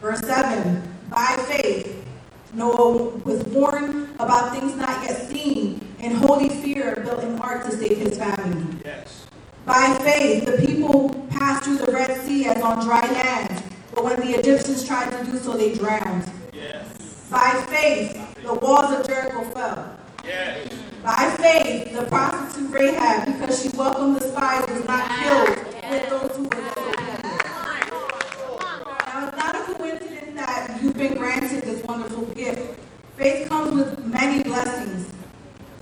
Verse 0.00 0.20
7 0.20 0.82
By 1.10 1.36
faith, 1.48 2.06
Noah 2.54 3.08
was 3.18 3.44
warned 3.46 4.14
about 4.20 4.52
things 4.52 4.76
not 4.76 5.02
yet 5.02 5.28
seen, 5.28 5.80
and 5.98 6.16
holy 6.16 6.48
fear 6.48 7.02
built 7.04 7.24
an 7.24 7.40
ark 7.40 7.64
to 7.64 7.72
save 7.76 7.98
his 7.98 8.16
family. 8.16 8.78
Yes. 8.84 9.26
By 9.64 9.98
faith, 10.00 10.46
the 10.46 10.64
people 10.64 11.26
passed 11.28 11.64
through 11.64 11.78
the 11.78 11.92
Red 11.92 12.24
Sea 12.24 12.46
as 12.46 12.62
on 12.62 12.84
dry 12.84 13.00
land, 13.00 13.62
but 13.96 14.04
when 14.04 14.20
the 14.20 14.38
Egyptians 14.38 14.86
tried 14.86 15.10
to 15.10 15.24
do 15.24 15.38
so, 15.38 15.56
they 15.56 15.74
drowned. 15.74 16.30
Yes. 16.52 16.86
By 17.30 17.64
faith, 17.70 18.42
the 18.42 18.52
walls 18.52 18.92
of 18.92 19.06
Jericho 19.06 19.42
fell. 19.52 19.96
Yes. 20.22 20.68
By 21.02 21.34
faith, 21.40 21.96
the 21.96 22.04
prostitute 22.04 22.70
Rahab, 22.70 23.24
because 23.24 23.62
she 23.62 23.70
welcomed 23.74 24.16
the 24.16 24.28
spies, 24.28 24.68
was 24.68 24.84
not 24.84 25.08
killed 25.18 25.48
with 25.90 26.10
those 26.10 26.36
who 26.36 26.42
were 26.42 26.50
disobedient. 26.50 27.24
Now, 29.06 29.28
it's 29.28 29.36
not 29.38 29.54
a 29.56 29.74
coincidence 29.74 30.36
that 30.36 30.78
you've 30.82 30.96
been 30.96 31.14
granted 31.16 31.62
this 31.62 31.82
wonderful 31.84 32.26
gift. 32.34 32.78
Faith 33.16 33.48
comes 33.48 33.72
with 33.72 34.04
many 34.04 34.42
blessings. 34.42 35.10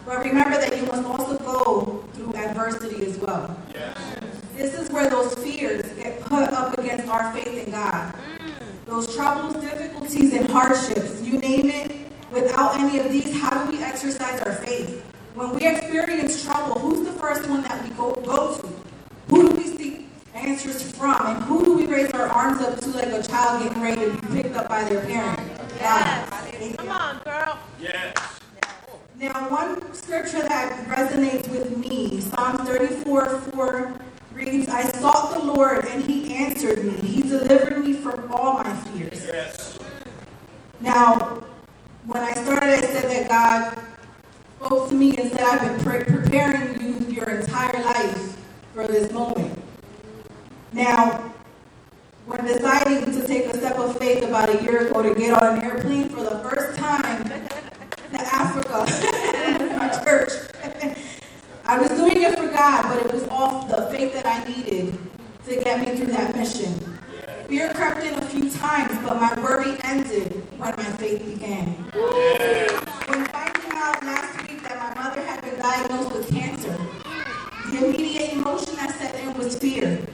But 0.06 0.24
remember 0.24 0.56
that 0.60 0.76
you 0.76 0.86
must 0.86 1.04
also 1.04 1.36
go 1.38 2.04
through 2.12 2.32
adversity 2.36 3.06
as 3.06 3.18
well. 3.18 3.56
Yes. 3.72 4.33
This 4.56 4.74
is 4.74 4.88
where 4.90 5.10
those 5.10 5.34
fears 5.34 5.82
get 5.94 6.20
put 6.20 6.52
up 6.52 6.78
against 6.78 7.08
our 7.08 7.32
faith 7.32 7.66
in 7.66 7.72
God. 7.72 8.14
Mm. 8.14 8.86
Those 8.86 9.14
troubles, 9.16 9.54
difficulties, 9.56 10.32
and 10.32 10.48
hardships, 10.48 11.20
you 11.22 11.38
name 11.38 11.70
it, 11.70 11.92
without 12.30 12.78
any 12.78 13.00
of 13.00 13.10
these, 13.10 13.36
how 13.40 13.64
do 13.64 13.76
we 13.76 13.82
exercise 13.82 14.40
our 14.42 14.52
faith? 14.52 15.02
When 15.34 15.50
we 15.50 15.66
experience 15.66 16.44
trouble, 16.44 16.78
who's 16.78 17.04
the 17.04 17.12
first 17.14 17.48
one 17.48 17.62
that 17.62 17.82
we 17.82 17.90
go, 17.96 18.12
go 18.24 18.56
to? 18.56 18.68
Who 19.28 19.48
do 19.48 19.56
we 19.56 19.64
seek 19.76 20.08
answers 20.34 20.92
from? 20.92 21.26
And 21.26 21.42
who 21.44 21.64
do 21.64 21.74
we 21.74 21.86
raise 21.86 22.12
our 22.12 22.28
arms 22.28 22.62
up 22.62 22.78
to 22.78 22.88
like 22.90 23.08
a 23.08 23.22
child 23.22 23.64
getting 23.64 23.82
ready 23.82 24.04
to 24.04 24.10
be 24.12 24.42
picked 24.42 24.56
up 24.56 24.68
by 24.68 24.84
their 24.84 25.00
parent? 25.00 25.40
God. 25.80 26.30
Come 26.76 26.88
on, 26.88 27.20
girl. 27.24 27.58
Yes. 27.80 28.14
Now, 29.18 29.50
one 29.50 29.92
scripture 29.94 30.42
that 30.42 30.86
resonates 30.86 31.48
with 31.48 31.76
me, 31.76 32.20
Psalm 32.20 32.58
34 32.58 33.40
4 33.40 34.03
I 34.46 34.82
sought 35.00 35.32
the 35.32 35.52
Lord 35.52 35.86
and 35.86 36.04
he 36.04 36.34
answered 36.34 36.84
me. 36.84 36.92
He 36.92 37.22
delivered 37.22 37.82
me 37.82 37.94
from 37.94 38.30
all 38.30 38.54
my 38.54 38.74
fears. 38.74 39.24
Yes. 39.26 39.78
Now, 40.80 41.42
when 42.04 42.22
I 42.22 42.32
started, 42.34 42.68
I 42.68 42.80
said 42.82 43.10
that 43.10 43.28
God 43.30 43.78
spoke 44.60 44.90
to 44.90 44.94
me 44.94 45.16
and 45.16 45.32
said, 45.32 45.40
I've 45.40 45.60
been 45.62 45.80
pre- 45.80 46.04
preparing 46.04 46.78
you 46.78 47.06
your 47.06 47.30
entire 47.30 47.82
life 47.84 48.36
for 48.74 48.86
this 48.86 49.10
moment. 49.12 49.58
Now, 50.72 51.32
when 52.26 52.44
deciding 52.44 53.14
to 53.18 53.26
take 53.26 53.46
a 53.46 53.56
step 53.56 53.78
of 53.78 53.96
faith 53.98 54.24
about 54.24 54.50
a 54.50 54.62
year 54.62 54.88
ago 54.88 55.02
to 55.02 55.14
get 55.14 55.42
on 55.42 55.56
an 55.58 55.64
airplane 55.64 56.10
for 56.10 56.22
the 56.22 56.38
first 56.40 56.78
time 56.78 57.24
to 57.28 58.20
Africa, 58.20 58.84
my 59.78 60.04
church, 60.04 60.32
I 61.66 61.78
was 61.78 61.88
doing 61.90 62.22
it 62.22 62.38
for 62.38 62.46
God, 62.48 62.82
but 62.88 63.06
it 63.06 63.12
was 63.12 63.26
off 63.28 63.68
the 63.68 63.86
faith 63.90 64.12
that 64.12 64.26
I 64.26 64.44
needed 64.44 64.98
to 65.46 65.56
get 65.62 65.80
me 65.80 65.96
through 65.96 66.12
that 66.12 66.36
mission. 66.36 66.98
Fear 67.48 67.72
crept 67.72 68.04
in 68.04 68.14
a 68.14 68.26
few 68.26 68.50
times, 68.50 68.92
but 69.02 69.18
my 69.18 69.32
worry 69.42 69.78
ended 69.82 70.46
when 70.58 70.76
my 70.76 70.84
faith 70.98 71.24
began. 71.24 71.68
When 73.06 73.24
finding 73.26 73.72
out 73.72 74.02
last 74.04 74.46
week 74.46 74.62
that 74.62 74.76
my 74.78 75.02
mother 75.02 75.22
had 75.22 75.40
been 75.40 75.58
diagnosed 75.58 76.12
with 76.14 76.30
cancer, 76.30 76.76
the 77.70 77.86
immediate 77.86 78.34
emotion 78.34 78.76
that 78.76 78.94
set 78.98 79.14
in 79.14 79.32
was 79.34 79.56
fear. 79.58 80.06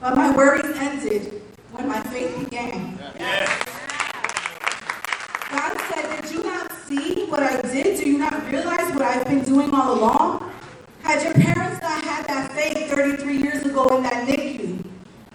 But 0.00 0.16
my 0.16 0.36
worries 0.36 0.76
ended 0.76 1.40
when 1.70 1.86
my 1.86 2.00
faith 2.00 2.36
began. 2.38 2.98
God 5.50 5.80
said, 5.92 6.20
Did 6.20 6.30
you 6.32 6.42
not 6.42 6.67
see 6.88 7.26
what 7.26 7.42
I 7.42 7.60
did? 7.60 7.98
Do 7.98 8.08
you 8.08 8.18
not 8.18 8.50
realize 8.50 8.94
what 8.94 9.02
I've 9.02 9.26
been 9.26 9.44
doing 9.44 9.70
all 9.74 9.98
along? 9.98 10.50
Had 11.02 11.22
your 11.22 11.34
parents 11.34 11.82
not 11.82 12.02
had 12.02 12.26
that 12.28 12.52
faith 12.52 12.90
33 12.90 13.36
years 13.36 13.62
ago 13.66 13.84
in 13.96 14.02
that 14.04 14.26
NICU? 14.26 14.84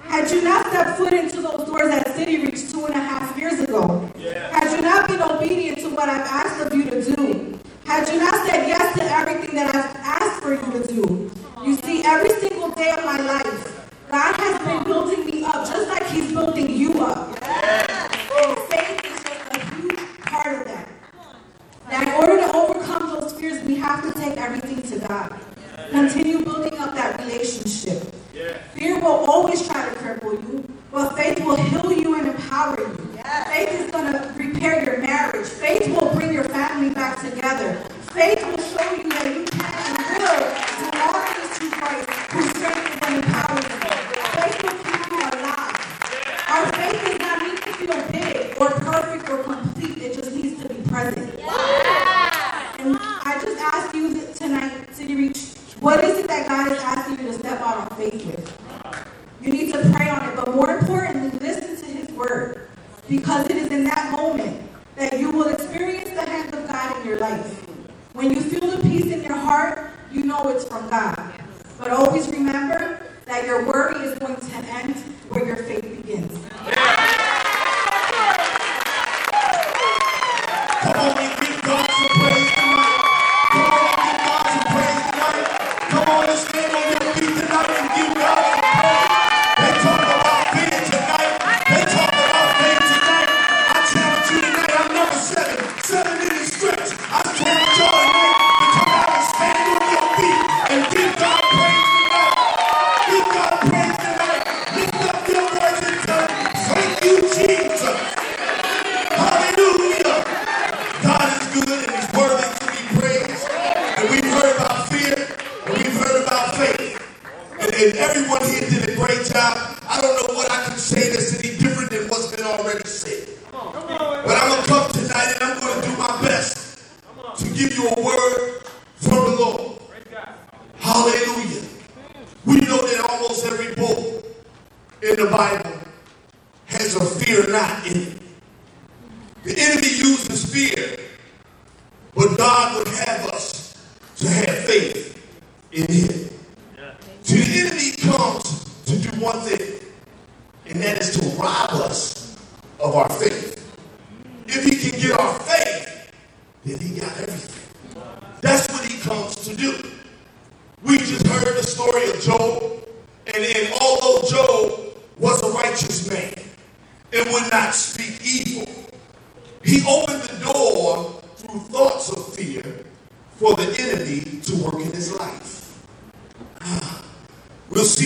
Had 0.02 0.32
you 0.32 0.44
not 0.44 0.66
stepped 0.68 0.98
foot 0.98 1.14
into 1.14 1.42
those 1.42 1.68
doors 1.68 1.94
at 1.94 2.16
City 2.16 2.44
Reach 2.44 2.72
two 2.72 2.86
and 2.86 2.96
a 2.96 3.00
half 3.00 3.38
years 3.38 3.60
ago? 3.60 4.10
Had 4.52 4.76
you 4.76 4.82
not 4.82 5.08
been 5.08 5.22
obedient 5.22 5.78
to 5.80 5.90
what 5.90 6.10
I've 6.10 6.26
asked 6.26 6.66
of 6.66 6.74
you 6.74 6.86
to 6.86 7.16
do? 7.16 7.60
Had 7.86 8.12
you 8.12 8.20
not 8.20 8.48
said 8.48 8.68
yes 8.68 8.98
to 8.98 9.04
everything 9.04 9.56
that 9.56 9.76
I've 9.76 9.96
asked 9.98 10.42
for 10.42 10.54
you 10.54 10.84
to 10.84 10.88
do? 10.88 11.23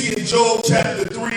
See 0.08 0.20
in 0.20 0.26
Job 0.26 0.62
chapter 0.66 1.05
3, 1.05 1.32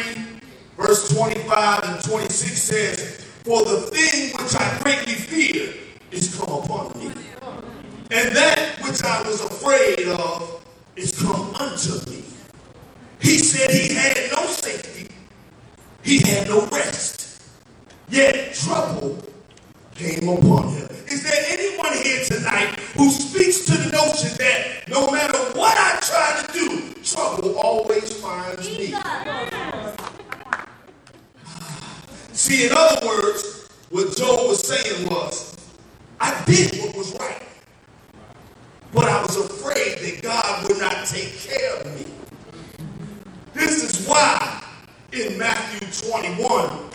verse 0.76 1.14
25 1.14 1.84
and 1.84 2.04
26 2.04 2.62
says, 2.62 3.24
For 3.44 3.64
the 3.64 3.80
thing 3.92 4.32
which 4.32 4.54
I 4.54 4.78
greatly 4.82 5.14
fear 5.14 5.74
is 6.10 6.34
come 6.36 6.62
upon 6.62 6.98
me. 6.98 7.12
And 8.10 8.34
that 8.36 8.78
which 8.82 9.02
I 9.02 9.22
was 9.22 9.40
afraid 9.40 10.08
of 10.08 10.64
is 10.96 11.20
come 11.20 11.54
unto 11.54 12.10
me. 12.10 12.24
He 13.20 13.38
said 13.38 13.70
he 13.70 13.94
had 13.94 14.32
no 14.32 14.46
safety. 14.46 15.14
He 16.02 16.18
had 16.18 16.48
no 16.48 16.66
rest. 16.66 17.42
Yet 18.08 18.54
trouble 18.54 19.22
came 19.94 20.28
upon 20.28 20.72
him. 20.72 20.88
Is 21.06 21.22
there 21.22 21.44
anyone 21.48 21.92
here 22.02 22.24
tonight 22.24 22.78
who 22.96 23.10
speaks 23.10 23.66
to 23.66 23.72
the 23.72 23.90
notion 23.92 24.36
that 24.38 24.88
no 24.88 25.10
matter 25.10 25.38
what 25.58 25.76
I 25.76 25.98
try 26.00 26.42
to 26.46 26.52
do, 26.52 26.89
trouble 27.12 27.58
always 27.58 28.12
finds 28.20 28.66
me? 28.66 28.94
See, 32.32 32.66
in 32.66 32.72
other 32.76 33.06
words, 33.06 33.68
what 33.90 34.16
Job 34.16 34.48
was 34.48 34.66
saying 34.66 35.08
was, 35.08 35.56
I 36.20 36.42
did 36.44 36.78
what 36.80 36.96
was 36.96 37.12
right, 37.18 37.42
but 38.92 39.04
I 39.04 39.22
was 39.22 39.36
afraid 39.36 39.98
that 39.98 40.22
God 40.22 40.68
would 40.68 40.78
not 40.78 41.06
take 41.06 41.36
care 41.38 41.76
of 41.76 41.86
me. 41.98 42.06
This 43.54 43.82
is 43.82 44.06
why 44.06 44.62
in 45.12 45.36
Matthew 45.38 46.10
21, 46.10 46.90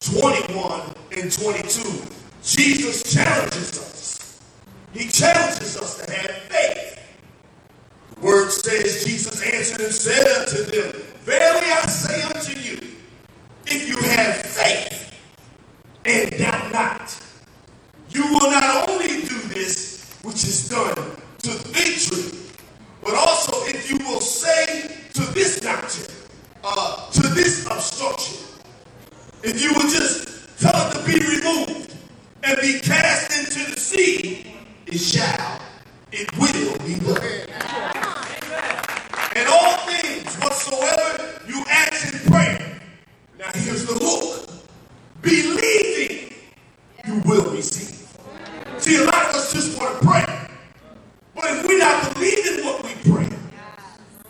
21 0.00 0.94
and 1.16 1.32
22, 1.32 2.02
Jesus 2.42 3.12
challenges 3.12 3.78
us. 3.78 4.40
He 4.92 5.08
challenges 5.08 5.76
us 5.76 5.98
to 5.98 6.10
have 6.12 6.30
faith. 6.30 7.07
Word 8.20 8.50
says, 8.50 9.04
Jesus 9.04 9.42
answered 9.42 9.80
and 9.80 9.94
said 9.94 10.26
unto 10.40 10.64
them, 10.64 11.02
Verily 11.20 11.66
I 11.70 11.86
say 11.86 12.22
unto 12.22 12.58
you, 12.58 12.78
if 13.66 13.88
you 13.88 13.96
have 13.98 14.36
faith 14.44 15.14
and 16.04 16.30
doubt 16.36 16.72
not, 16.72 17.20
you 18.10 18.24
will 18.24 18.50
not 18.50 18.88
only 18.88 19.08
do 19.22 19.38
this 19.48 20.18
which 20.22 20.42
is 20.44 20.68
done 20.68 20.94
to 21.38 21.50
the 21.50 21.68
victory, 21.68 22.38
but 23.04 23.14
also 23.14 23.52
if 23.66 23.88
you 23.88 23.98
will 23.98 24.20
say 24.20 24.96
to 25.12 25.20
this 25.32 25.62
mountain, 25.62 26.12
uh, 26.64 27.10
to 27.10 27.22
this 27.28 27.66
obstruction, 27.66 28.38
if 29.44 29.62
you 29.62 29.72
will 29.74 29.88
just 29.90 30.58
tell 30.58 30.74
it 30.90 30.94
to 30.94 31.04
be 31.06 31.24
removed 31.36 31.94
and 32.42 32.58
be 32.60 32.80
cast 32.80 33.30
into 33.38 33.70
the 33.70 33.78
sea, 33.78 34.54
it 34.86 34.98
shall, 34.98 35.60
it 36.10 36.36
will 36.38 36.78
be 36.86 36.98
done. 36.98 37.48
And 39.36 39.48
all 39.48 39.76
things 39.86 40.34
whatsoever 40.36 41.40
you 41.46 41.62
ask 41.68 42.12
in 42.12 42.32
prayer. 42.32 42.80
Now 43.38 43.50
here's 43.54 43.86
the 43.86 43.94
hook. 43.94 44.50
Believing 45.22 46.32
you 47.06 47.20
will 47.24 47.54
receive. 47.54 48.06
See, 48.78 48.96
a 48.96 49.04
lot 49.04 49.26
of 49.26 49.34
us 49.36 49.52
just 49.52 49.78
want 49.78 50.00
to 50.00 50.06
pray. 50.06 50.48
But 51.34 51.44
if 51.44 51.66
we're 51.68 51.78
not 51.78 52.14
believing 52.14 52.64
what 52.64 52.82
we 52.82 52.94
pray, 53.12 53.28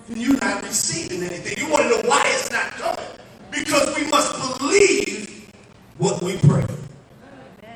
then 0.09 0.21
you're 0.21 0.41
not 0.41 0.63
receiving 0.63 1.23
anything. 1.23 1.65
You 1.65 1.73
want 1.73 1.85
to 1.85 1.89
know 1.91 2.09
why 2.09 2.23
it's 2.27 2.51
not 2.51 2.71
coming. 2.73 3.05
Because 3.51 3.95
we 3.97 4.07
must 4.11 4.59
believe 4.59 5.53
what 5.97 6.23
we 6.23 6.37
pray. 6.39 6.67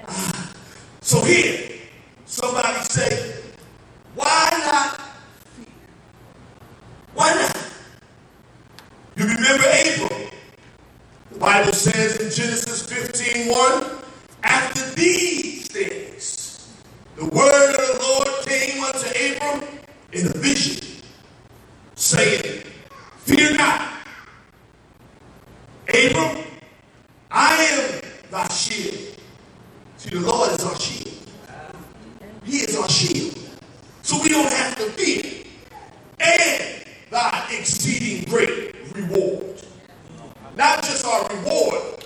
Ah. 0.08 0.52
So 1.00 1.22
here, 1.22 1.78
somebody 2.26 2.78
say, 2.84 3.42
why 4.14 4.50
not? 4.66 5.00
Why 7.14 7.34
not? 7.34 7.72
You 9.16 9.24
remember 9.26 9.64
Abram. 9.64 10.30
The 11.32 11.38
Bible 11.38 11.72
says 11.72 12.16
in 12.16 12.30
Genesis 12.30 12.86
15 12.86 13.48
1, 13.48 13.84
after 14.42 14.90
these 14.94 15.68
things, 15.68 16.82
the 17.16 17.26
word 17.26 17.74
of 17.74 17.98
the 17.98 17.98
Lord 18.02 18.46
came 18.46 18.82
unto 18.82 19.08
Abram 19.08 19.68
in 20.12 20.26
a 20.26 20.38
vision, 20.38 21.02
saying, 21.94 22.64
Fear 23.18 23.56
not, 23.56 23.92
Abram, 25.88 26.44
I 27.30 27.54
am 27.54 28.00
thy 28.30 28.48
shield. 28.48 29.16
See, 29.96 30.10
the 30.10 30.20
Lord 30.20 30.50
is 30.52 30.64
our 30.64 30.78
shield. 30.80 31.14
He 32.44 32.58
is 32.58 32.76
our 32.76 32.88
shield. 32.88 33.38
So 34.02 34.20
we 34.20 34.28
don't 34.30 34.52
have 34.52 34.76
to 34.76 34.90
fear. 34.90 35.44
And 36.18 36.84
thy 37.10 37.46
exceeding 37.52 38.24
great 38.24 38.74
reward. 38.94 39.62
Not 40.56 40.82
just 40.82 41.04
our 41.06 41.28
reward, 41.28 42.04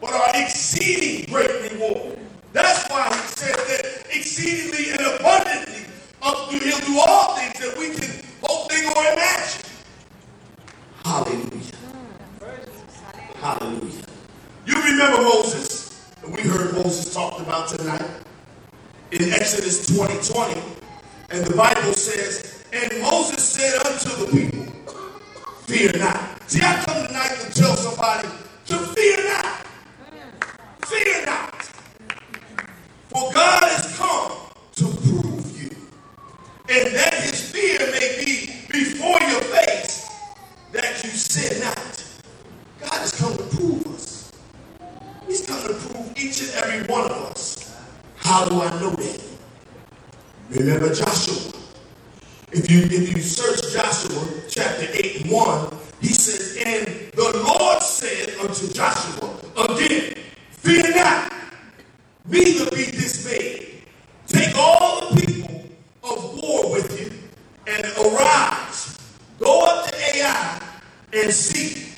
but 0.00 0.12
our 0.12 0.30
exceeding 0.34 1.32
great 1.32 1.72
reward. 1.72 2.18
That's 2.52 2.88
why 2.88 3.08
he 3.08 3.20
said 3.28 3.54
that 3.54 4.06
exceedingly 4.10 4.90
and 4.92 5.00
abundantly 5.00 5.86
up 6.22 6.50
to 6.50 6.58
he'll 6.58 6.78
do 6.80 7.00
all 7.06 7.36
things 7.36 7.58
that 7.60 7.76
we 7.78 7.90
can 7.90 8.10
hope, 8.42 8.70
think, 8.70 8.96
or 8.96 9.02
imagine. 9.12 9.62
Hallelujah. 11.04 11.72
Hallelujah. 13.36 14.04
You 14.66 14.74
remember 14.76 15.22
Moses, 15.22 16.10
and 16.22 16.34
we 16.34 16.42
heard 16.42 16.72
Moses 16.74 17.12
talked 17.12 17.40
about 17.40 17.68
tonight 17.68 18.08
in 19.10 19.32
Exodus 19.32 19.94
20 19.94 20.32
20. 20.32 20.60
And 21.30 21.43
the 21.54 21.58
Bible 21.62 21.92
says, 21.92 22.64
And 22.72 23.00
Moses 23.00 23.48
said 23.48 23.86
unto 23.86 24.26
the 24.26 24.32
people, 24.32 24.74
Fear 25.66 25.92
not. 25.98 26.50
See, 26.50 26.60
I 26.60 26.82
come 26.84 27.06
tonight 27.06 27.36
to 27.42 27.54
tell 27.54 27.76
somebody 27.76 28.28
to 28.66 28.76
fear 28.76 29.16
not. 29.28 29.66
Fear 30.86 31.26
not. 31.26 31.54
For 33.08 33.32
God 33.32 33.62
has 33.62 33.96
come 33.96 34.32
to 34.74 34.84
prove 34.84 35.62
you. 35.62 35.70
And 36.68 36.92
that 36.96 37.14
his 37.22 37.52
fear 37.52 37.78
may 37.92 38.24
be 38.24 38.46
before 38.72 39.20
your 39.20 39.42
face, 39.42 40.10
that 40.72 41.04
you 41.04 41.10
sin 41.10 41.62
not. 41.62 42.04
God 42.80 42.98
has 42.98 43.12
come 43.16 43.36
to 43.36 43.44
prove 43.56 43.86
us. 43.94 44.32
He's 45.28 45.46
come 45.46 45.62
to 45.68 45.74
prove 45.74 46.18
each 46.18 46.40
and 46.42 46.50
every 46.64 46.92
one 46.92 47.04
of 47.04 47.30
us. 47.30 47.76
How 48.16 48.48
do 48.48 48.60
I 48.60 48.70
know 48.80 48.90
that? 48.90 49.22
Remember 50.50 50.92
Joshua. 50.92 51.43
If 52.56 52.70
you 52.70 52.82
if 52.82 53.16
you 53.16 53.20
search 53.20 53.72
Joshua 53.72 54.24
chapter 54.48 54.86
8 54.88 55.22
and 55.22 55.32
1, 55.32 55.78
he 56.00 56.06
says, 56.06 56.56
And 56.64 56.86
the 57.10 57.42
Lord 57.44 57.82
said 57.82 58.38
unto 58.38 58.72
Joshua 58.72 59.34
again, 59.56 60.14
Fear 60.52 60.94
not, 60.94 61.32
neither 62.24 62.70
be 62.70 62.84
dismayed. 62.92 63.82
Take 64.28 64.56
all 64.56 65.00
the 65.10 65.20
people 65.20 65.64
of 66.04 66.40
war 66.40 66.70
with 66.70 66.94
you, 67.00 67.10
and 67.66 67.84
arise. 67.98 68.98
Go 69.40 69.66
up 69.66 69.90
to 69.90 70.16
Ai 70.16 70.60
and 71.12 71.32
see. 71.32 71.88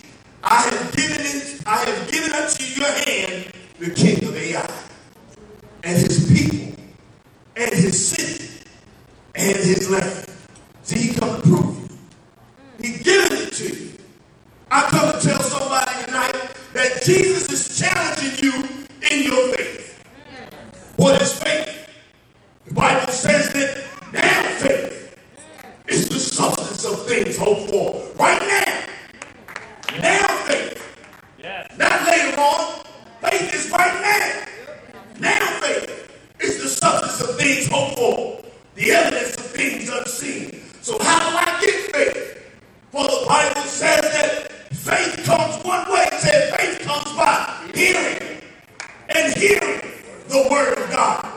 I 0.42 0.62
have 0.62 0.96
given 0.96 1.20
it, 1.20 1.61
I 1.66 1.84
have 1.84 2.11
given 2.11 2.32
unto 2.32 2.64
your 2.64 2.90
hand 2.90 3.52
the 3.78 3.90
king 3.90 4.24
of 4.26 4.34
Ai, 4.34 4.70
and 5.82 5.98
his 5.98 6.32
people, 6.32 6.82
and 7.57 7.74
his 7.74 8.09
city, 8.09 8.64
and 9.34 9.57
his 9.57 9.90
land. 9.90 10.26
See, 10.86 11.09
he 11.09 11.14
come 11.14 11.42
to 11.42 11.42
prove 11.42 11.90
you. 11.90 11.98
He 12.80 13.02
given 13.02 13.38
it 13.38 13.52
to 13.54 13.74
you. 13.74 13.92
I 14.70 14.82
come 14.82 15.18
to 15.18 15.26
tell 15.26 15.40
somebody 15.40 16.04
tonight 16.04 16.54
that 16.74 16.95
Jesus 17.07 17.48
is 17.52 17.78
challenging 17.78 18.36
you 18.42 18.52
in 19.09 19.22
your 19.22 19.54
faith. 19.54 20.02
What 20.96 21.22
is 21.22 21.32
faith? 21.34 21.88
The 22.64 22.74
Bible 22.74 23.12
says 23.12 23.52
that 23.52 23.84
now 24.12 24.42
faith 24.59 25.16
is 25.86 26.09
the 26.09 26.18
substance 26.18 26.84
of 26.84 27.07
things 27.07 27.38
hoped 27.38 27.70
for. 27.70 28.02
Right 28.18 28.42
now. 28.42 30.00
Now 30.02 30.26
faith. 30.46 30.82
Not 31.78 32.09
later 32.09 32.40
on. 32.40 32.82
Faith 33.20 33.54
is 33.54 33.70
right 33.70 34.00
now. 34.02 35.20
Now 35.20 35.61
faith 35.61 36.11
is 36.40 36.61
the 36.61 36.68
substance 36.68 37.20
of 37.20 37.36
things 37.36 37.68
hoped 37.68 37.94
for. 37.94 38.42
The 38.74 38.90
evidence 38.90 39.36
of 39.36 39.46
things 39.46 39.88
unseen. 39.88 40.61
So 40.82 40.98
how 41.00 41.20
do 41.20 41.36
I 41.36 41.61
get 41.61 41.94
faith? 41.94 42.42
For 42.90 43.04
the 43.04 43.26
Bible 43.28 43.61
says 43.61 44.00
that 44.00 44.52
faith 44.72 45.24
comes 46.97 47.16
by 47.16 47.70
hearing. 47.74 48.40
And 49.09 49.36
hearing 49.36 49.80
the 50.28 50.49
word 50.51 50.78
of 50.78 50.90
God. 50.90 51.36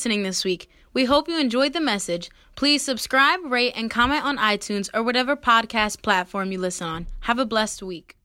listening 0.00 0.22
this 0.22 0.46
week. 0.46 0.70
We 0.94 1.04
hope 1.04 1.28
you 1.28 1.38
enjoyed 1.38 1.74
the 1.74 1.80
message. 1.80 2.30
Please 2.56 2.82
subscribe, 2.82 3.40
rate, 3.44 3.74
and 3.76 3.90
comment 3.90 4.24
on 4.24 4.38
iTunes 4.38 4.88
or 4.94 5.02
whatever 5.02 5.36
podcast 5.36 6.00
platform 6.00 6.52
you 6.52 6.58
listen 6.58 6.86
on. 6.86 7.06
Have 7.20 7.38
a 7.38 7.44
blessed 7.44 7.82
week. 7.82 8.16